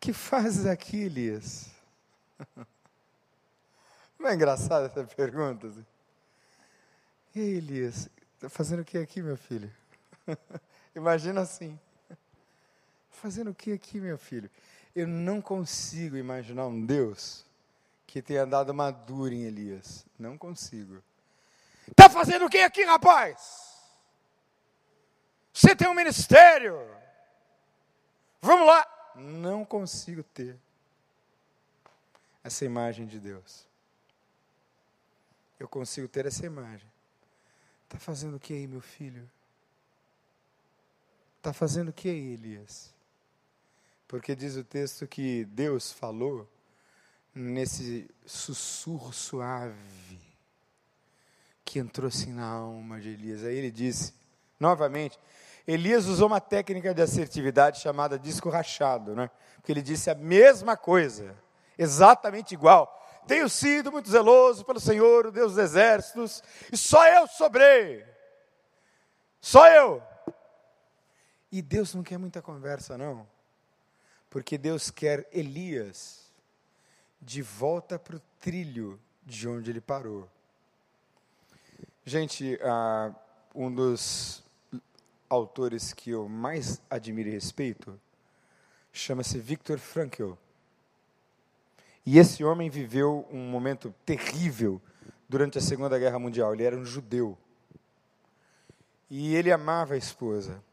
[0.00, 1.70] Que fazes aqui, Elias?
[4.18, 5.72] Não é engraçada essa pergunta?
[7.32, 9.70] E aí, Elias, está fazendo o que aqui, meu filho?
[10.92, 11.78] Imagina assim.
[13.08, 14.50] Fazendo o que aqui, meu filho?
[14.96, 17.46] Eu não consigo imaginar um Deus
[18.04, 20.04] que tenha dado uma dura em Elias.
[20.18, 21.00] Não consigo.
[21.90, 23.68] Está fazendo o que aqui, rapaz?
[25.52, 26.78] Você tem um ministério.
[28.40, 29.12] Vamos lá.
[29.16, 30.56] Não consigo ter
[32.44, 33.66] essa imagem de Deus.
[35.58, 36.88] Eu consigo ter essa imagem.
[37.84, 39.28] Está fazendo o que aí, meu filho?
[41.38, 42.94] Está fazendo o que aí, Elias?
[44.06, 46.48] Porque diz o texto que Deus falou
[47.34, 50.27] nesse sussurro suave
[51.68, 53.44] que entrou assim na alma de Elias.
[53.44, 54.14] Aí ele disse,
[54.58, 55.18] novamente,
[55.66, 59.30] Elias usou uma técnica de assertividade chamada disco rachado, né?
[59.56, 61.36] Porque ele disse a mesma coisa,
[61.76, 62.94] exatamente igual.
[63.26, 66.42] Tenho sido muito zeloso pelo Senhor, o Deus dos exércitos,
[66.72, 68.02] e só eu sobrei.
[69.38, 70.02] Só eu.
[71.52, 73.28] E Deus não quer muita conversa, não.
[74.30, 76.32] Porque Deus quer Elias
[77.20, 80.30] de volta para o trilho de onde ele parou.
[82.08, 83.14] Gente, uh,
[83.54, 84.42] um dos
[85.28, 88.00] autores que eu mais admiro e respeito
[88.90, 90.32] chama-se Viktor Frankl.
[92.06, 94.80] E esse homem viveu um momento terrível
[95.28, 96.54] durante a Segunda Guerra Mundial.
[96.54, 97.36] Ele era um judeu.
[99.10, 100.64] E ele amava a esposa.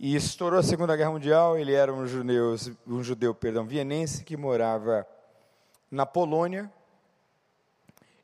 [0.00, 2.56] E estourou a Segunda Guerra Mundial, ele era um judeu,
[2.86, 5.06] um judeu perdão, vienense que morava
[5.90, 6.72] na Polônia.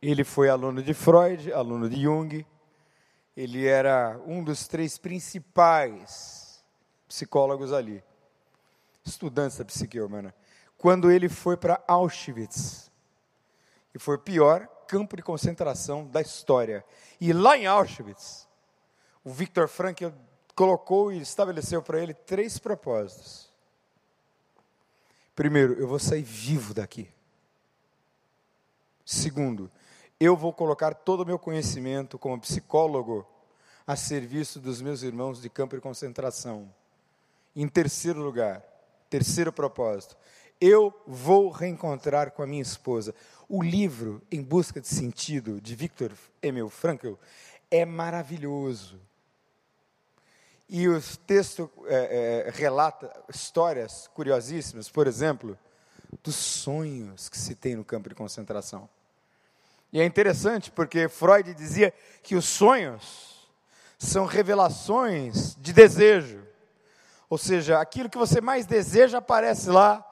[0.00, 2.46] Ele foi aluno de Freud, aluno de Jung,
[3.36, 6.64] ele era um dos três principais
[7.06, 8.02] psicólogos ali,
[9.04, 10.34] estudantes da psique humana.
[10.76, 12.90] Quando ele foi para Auschwitz,
[13.94, 16.84] e foi o pior campo de concentração da história.
[17.20, 18.48] E lá em Auschwitz,
[19.24, 20.08] o Viktor Frankl
[20.54, 23.50] colocou e estabeleceu para ele três propósitos.
[25.34, 27.08] Primeiro, eu vou sair vivo daqui.
[29.04, 29.70] Segundo,
[30.20, 33.26] eu vou colocar todo o meu conhecimento como psicólogo
[33.86, 36.70] a serviço dos meus irmãos de campo de concentração.
[37.56, 38.62] Em terceiro lugar,
[39.08, 40.14] terceiro propósito,
[40.60, 43.14] eu vou reencontrar com a minha esposa.
[43.48, 46.12] O livro Em Busca de Sentido, de Viktor
[46.42, 47.14] Emil Frankl,
[47.70, 49.00] é maravilhoso.
[50.68, 55.58] E o texto é, é, relata histórias curiosíssimas, por exemplo,
[56.22, 58.88] dos sonhos que se tem no campo de concentração.
[59.92, 63.48] E é interessante porque Freud dizia que os sonhos
[63.98, 66.46] são revelações de desejo.
[67.28, 70.04] Ou seja, aquilo que você mais deseja aparece lá,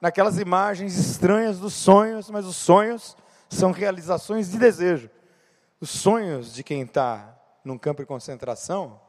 [0.00, 3.16] naquelas imagens estranhas dos sonhos, mas os sonhos
[3.48, 5.10] são realizações de desejo.
[5.80, 7.34] Os sonhos de quem está
[7.64, 9.00] num campo de concentração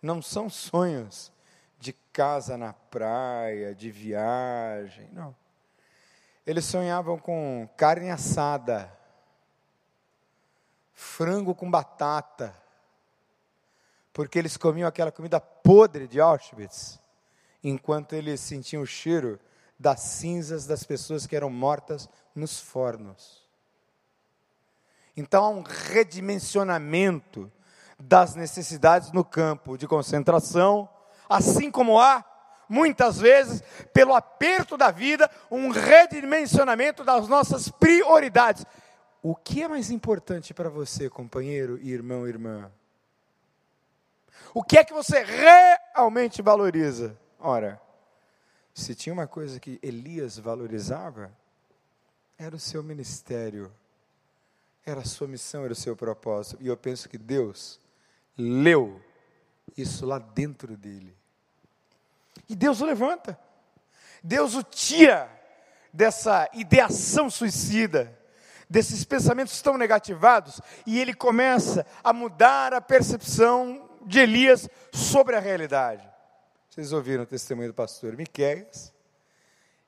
[0.00, 1.32] não são sonhos
[1.78, 5.34] de casa na praia, de viagem, não.
[6.46, 8.92] Eles sonhavam com carne assada,
[10.92, 12.54] frango com batata,
[14.12, 17.00] porque eles comiam aquela comida podre de Auschwitz,
[17.62, 19.40] enquanto eles sentiam o cheiro
[19.78, 23.42] das cinzas das pessoas que eram mortas nos fornos.
[25.16, 27.50] Então há um redimensionamento
[27.98, 30.88] das necessidades no campo de concentração,
[31.28, 32.24] assim como há,
[32.68, 33.62] muitas vezes,
[33.92, 38.64] pelo aperto da vida, um redimensionamento das nossas prioridades.
[39.22, 42.72] O que é mais importante para você, companheiro, irmão, irmã?
[44.52, 47.16] O que é que você realmente valoriza?
[47.38, 47.80] Ora,
[48.74, 51.30] se tinha uma coisa que Elias valorizava,
[52.36, 53.72] era o seu ministério,
[54.84, 56.56] era a sua missão, era o seu propósito.
[56.60, 57.78] E eu penso que Deus
[58.36, 59.00] leu
[59.76, 61.16] isso lá dentro dele.
[62.48, 63.38] E Deus o levanta.
[64.20, 65.30] Deus o tira
[65.92, 68.18] dessa ideação suicida
[68.72, 75.40] desses pensamentos tão negativados, e ele começa a mudar a percepção de Elias sobre a
[75.40, 76.08] realidade.
[76.70, 78.90] Vocês ouviram o testemunho do pastor Miqueias,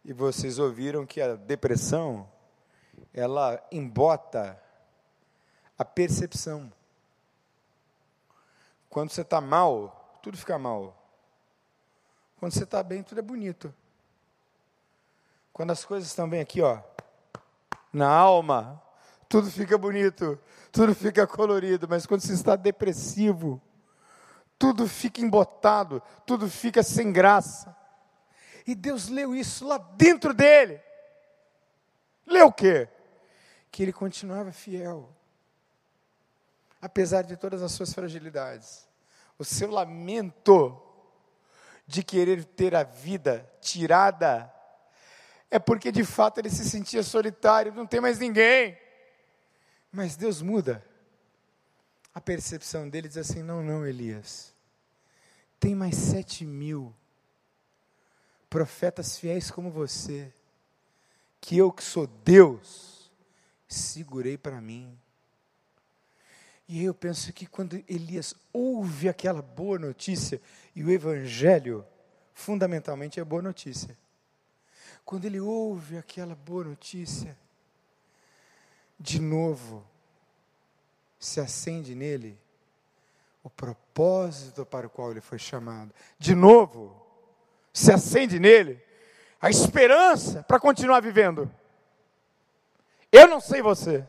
[0.05, 2.31] e vocês ouviram que a depressão,
[3.15, 4.63] ela embota
[5.79, 6.71] a percepção.
[8.91, 10.95] Quando você está mal, tudo fica mal.
[12.39, 13.75] Quando você está bem, tudo é bonito.
[15.55, 16.83] Quando as coisas estão bem aqui, ó,
[17.95, 18.83] na alma,
[19.29, 20.39] tudo fica bonito,
[20.73, 23.63] tudo fica colorido, mas quando você está depressivo,
[24.59, 27.75] tudo fica embotado, tudo fica sem graça.
[28.67, 30.81] E Deus leu isso lá dentro dele.
[32.27, 32.89] Leu o quê?
[33.71, 35.09] Que ele continuava fiel,
[36.81, 38.89] apesar de todas as suas fragilidades.
[39.39, 40.81] O seu lamento
[41.87, 44.54] de querer ter a vida tirada,
[45.51, 48.77] é porque de fato ele se sentia solitário, não tem mais ninguém.
[49.93, 50.85] Mas Deus muda
[52.15, 54.55] a percepção dele, diz assim: não, não, Elias,
[55.59, 56.95] tem mais sete mil
[58.49, 60.33] profetas fiéis como você,
[61.41, 63.11] que eu que sou Deus,
[63.67, 64.97] segurei para mim.
[66.67, 70.41] E eu penso que quando Elias ouve aquela boa notícia,
[70.75, 71.85] e o Evangelho,
[72.33, 73.97] fundamentalmente, é boa notícia.
[75.05, 77.37] Quando ele ouve aquela boa notícia,
[78.99, 79.85] de novo,
[81.19, 82.39] se acende nele
[83.43, 85.93] o propósito para o qual ele foi chamado.
[86.19, 86.95] De novo,
[87.73, 88.83] se acende nele
[89.41, 91.51] a esperança para continuar vivendo.
[93.13, 94.07] Eu não sei você,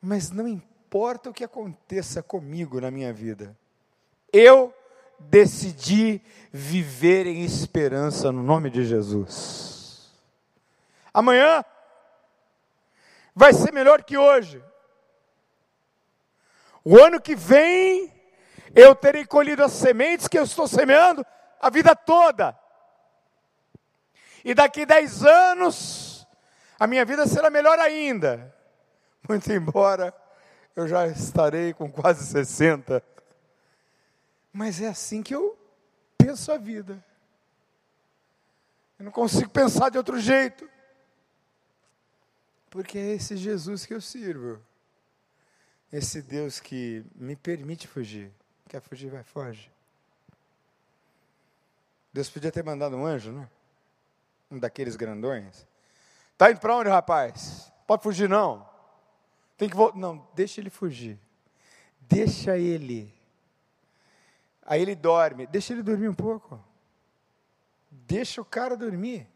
[0.00, 3.56] mas não importa o que aconteça comigo na minha vida,
[4.32, 4.72] eu
[5.28, 6.20] decidi
[6.52, 10.12] viver em esperança no nome de Jesus.
[11.12, 11.64] Amanhã
[13.34, 14.62] vai ser melhor que hoje.
[16.84, 18.12] O ano que vem
[18.74, 21.24] eu terei colhido as sementes que eu estou semeando
[21.60, 22.58] a vida toda.
[24.44, 26.26] E daqui dez anos,
[26.78, 28.54] a minha vida será melhor ainda.
[29.28, 30.12] Muito embora
[30.76, 33.02] eu já estarei com quase 60.
[34.54, 35.58] Mas é assim que eu
[36.16, 37.04] penso a vida.
[38.96, 40.70] Eu não consigo pensar de outro jeito.
[42.70, 44.62] Porque é esse Jesus que eu sirvo.
[45.92, 48.32] Esse Deus que me permite fugir.
[48.68, 49.70] Quer fugir, vai, foge.
[52.12, 53.48] Deus podia ter mandado um anjo, né?
[54.48, 55.66] Um daqueles grandões.
[56.38, 57.72] Tá indo para onde, rapaz?
[57.88, 58.68] Pode fugir não.
[59.56, 59.98] Tem que voltar.
[59.98, 61.18] Não, deixa ele fugir.
[62.00, 63.13] Deixa ele.
[64.64, 65.46] Aí ele dorme.
[65.46, 66.62] Deixa ele dormir um pouco.
[67.90, 69.28] Deixa o cara dormir.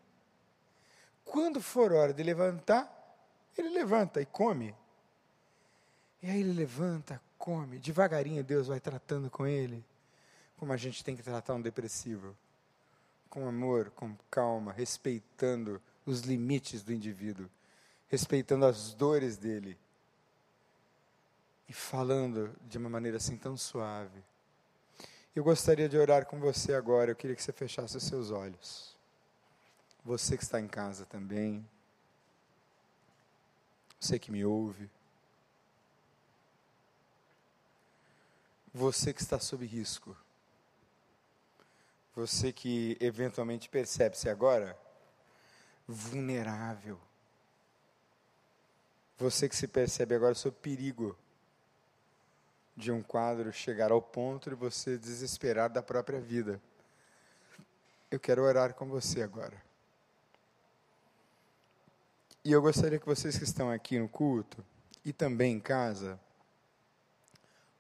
[1.24, 2.90] Quando for hora de levantar,
[3.56, 4.74] ele levanta e come.
[6.22, 7.78] E aí ele levanta, come.
[7.78, 9.84] Devagarinho Deus vai tratando com ele,
[10.56, 12.34] como a gente tem que tratar um depressivo.
[13.28, 17.48] Com amor, com calma, respeitando os limites do indivíduo,
[18.08, 19.78] respeitando as dores dele
[21.68, 24.24] e falando de uma maneira assim tão suave.
[25.38, 27.12] Eu gostaria de orar com você agora.
[27.12, 28.92] Eu queria que você fechasse os seus olhos.
[30.04, 31.64] Você que está em casa também.
[34.00, 34.90] Você que me ouve.
[38.74, 40.16] Você que está sob risco.
[42.16, 44.76] Você que eventualmente percebe-se agora
[45.86, 46.98] vulnerável.
[49.16, 51.16] Você que se percebe agora sob perigo
[52.78, 56.62] de um quadro chegar ao ponto de você desesperar da própria vida.
[58.08, 59.60] Eu quero orar com você agora.
[62.44, 64.64] E eu gostaria que vocês que estão aqui no culto
[65.04, 66.20] e também em casa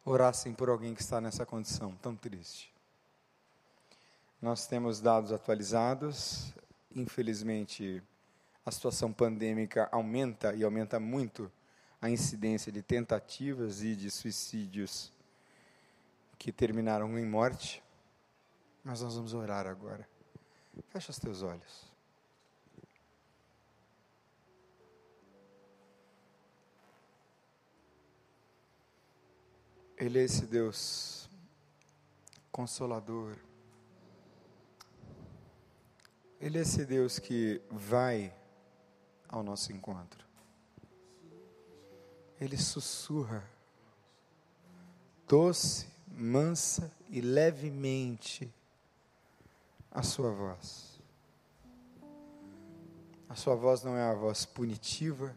[0.04, 2.74] orassem por alguém que está nessa condição tão triste.
[4.42, 6.52] Nós temos dados atualizados,
[6.94, 8.02] infelizmente
[8.66, 11.50] a situação pandêmica aumenta e aumenta muito
[12.00, 15.12] a incidência de tentativas e de suicídios
[16.38, 17.82] que terminaram em morte.
[18.84, 20.08] Mas nós vamos orar agora.
[20.90, 21.88] Fecha os teus olhos.
[29.96, 31.28] Ele é esse Deus
[32.52, 33.36] consolador.
[36.40, 38.32] Ele é esse Deus que vai
[39.28, 40.27] ao nosso encontro
[42.40, 43.42] ele sussurra,
[45.26, 48.52] doce, mansa e levemente,
[49.90, 51.00] a sua voz.
[53.28, 55.36] A sua voz não é a voz punitiva,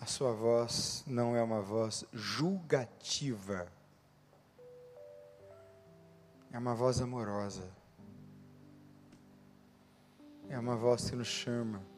[0.00, 3.66] a sua voz não é uma voz julgativa,
[6.52, 7.68] é uma voz amorosa,
[10.48, 11.93] é uma voz que nos chama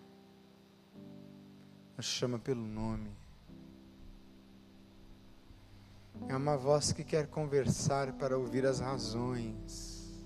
[1.97, 3.11] nos chama pelo nome.
[6.28, 10.24] É uma voz que quer conversar para ouvir as razões,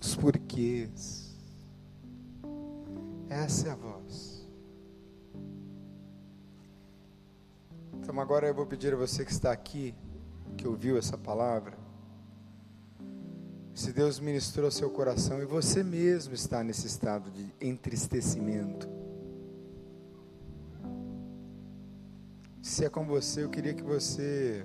[0.00, 1.36] os porquês.
[3.28, 4.46] Essa é a voz.
[7.94, 9.94] Então agora eu vou pedir a você que está aqui,
[10.56, 11.76] que ouviu essa palavra,
[13.74, 18.88] se Deus ministrou seu coração e você mesmo está nesse estado de entristecimento,
[22.68, 24.62] Se é com você, eu queria que você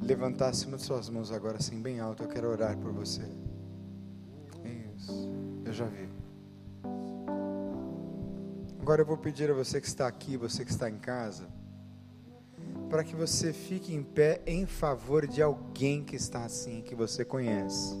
[0.00, 2.22] levantasse uma de suas mãos agora assim, bem alto.
[2.22, 3.22] Eu quero orar por você.
[4.96, 5.30] Isso,
[5.66, 6.08] eu já vi.
[8.80, 11.46] Agora eu vou pedir a você que está aqui, você que está em casa,
[12.88, 17.26] para que você fique em pé em favor de alguém que está assim, que você
[17.26, 17.94] conhece.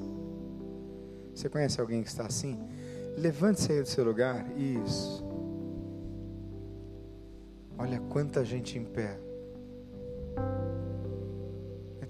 [1.34, 2.58] Você conhece alguém que está assim?
[3.14, 4.50] Levante-se aí do seu lugar.
[4.58, 5.22] Isso.
[7.80, 9.18] Olha quanta gente em pé.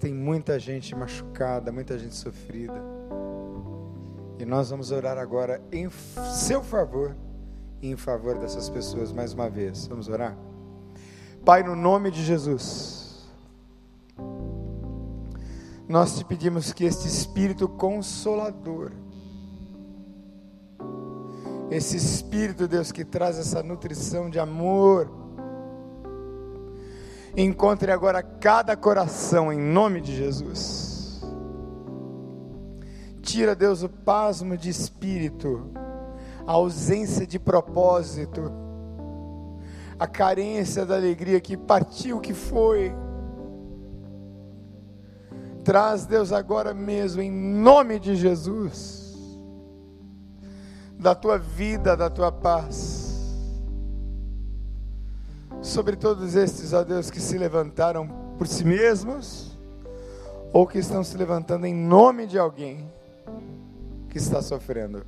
[0.01, 2.83] Tem muita gente machucada, muita gente sofrida.
[4.37, 5.89] E nós vamos orar agora em
[6.35, 7.15] seu favor
[7.81, 9.87] e em favor dessas pessoas mais uma vez.
[9.87, 10.37] Vamos orar?
[11.45, 13.31] Pai, no nome de Jesus,
[15.89, 18.91] nós te pedimos que este Espírito Consolador,
[21.71, 25.20] esse Espírito, Deus, que traz essa nutrição de amor,
[27.37, 31.23] encontre agora cada coração em nome de Jesus.
[33.23, 35.71] Tira, Deus, o pasmo de espírito,
[36.47, 38.53] a ausência de propósito,
[39.99, 42.93] a carência da alegria que partiu, que foi.
[45.63, 49.01] Traz, Deus, agora mesmo, em nome de Jesus
[51.01, 53.00] da tua vida, da tua paz.
[55.63, 58.09] Sobre todos estes, ó Deus, que se levantaram
[58.39, 59.59] por si mesmos,
[60.53, 62.91] ou que estão se levantando em nome de alguém
[64.09, 65.05] que está sofrendo.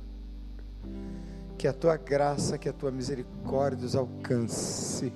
[1.57, 5.11] Que a tua graça, que a tua misericórdia os alcance.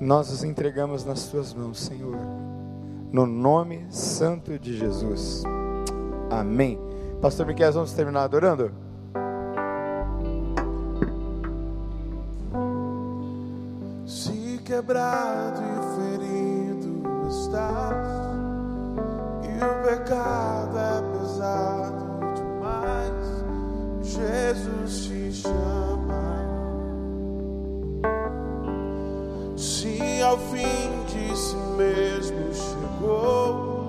[0.00, 2.16] Nós os entregamos nas tuas mãos, Senhor.
[3.12, 5.44] No nome santo de Jesus.
[6.30, 6.78] Amém.
[7.20, 8.72] Pastor Miquel, vamos terminar adorando?
[14.64, 18.06] Quebrado e ferido estás,
[19.42, 22.04] e o pecado é pesado
[22.34, 23.44] demais.
[24.02, 26.24] Jesus te chama.
[29.54, 33.88] Se ao fim de si mesmo chegou,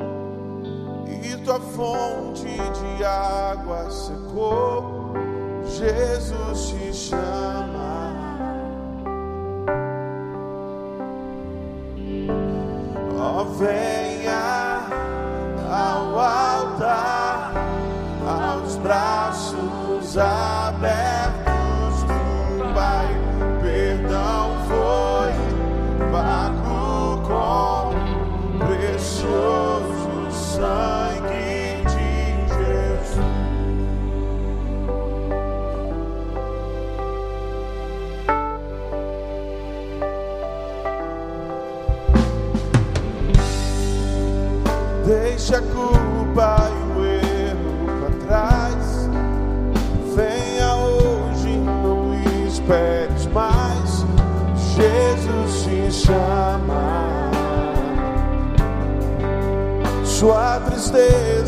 [1.23, 5.13] e tua fonte de água secou,
[5.65, 7.74] Jesus te chama.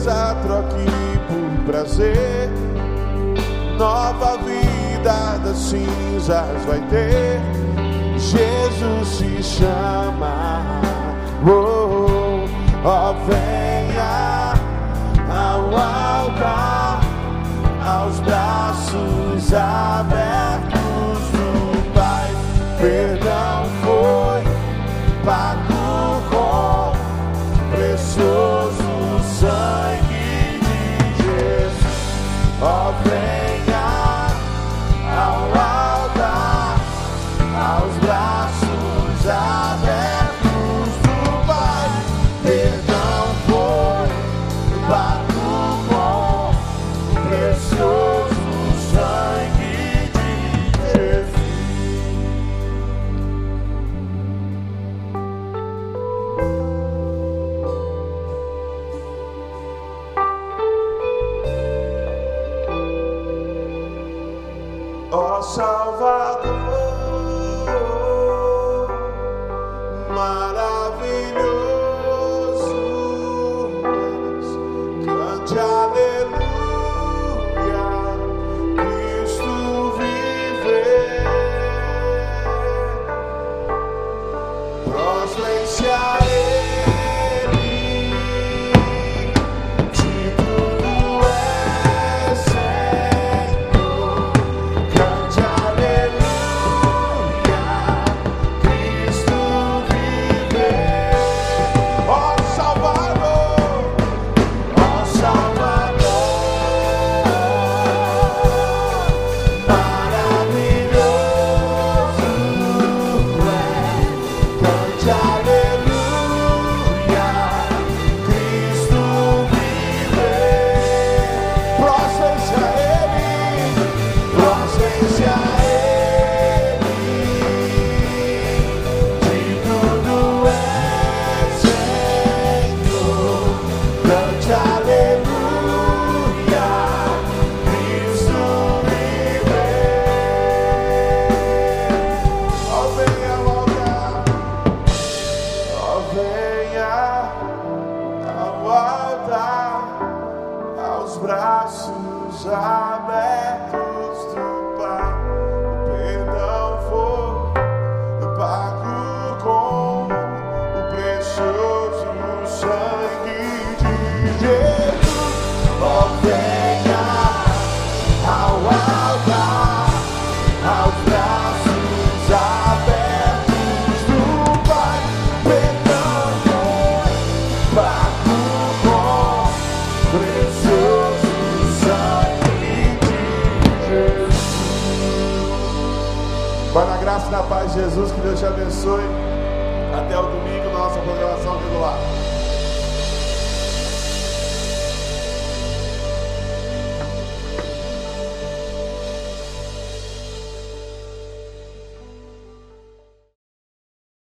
[0.08, 0.86] Tristeza troque
[1.28, 2.50] por prazer.
[3.78, 7.40] Nova vida das cinzas vai ter.
[8.18, 10.82] Jesus te chama.
[11.46, 12.46] Oh,
[12.84, 14.54] oh, venha
[15.30, 17.02] ao altar,
[17.86, 19.97] aos braços abertos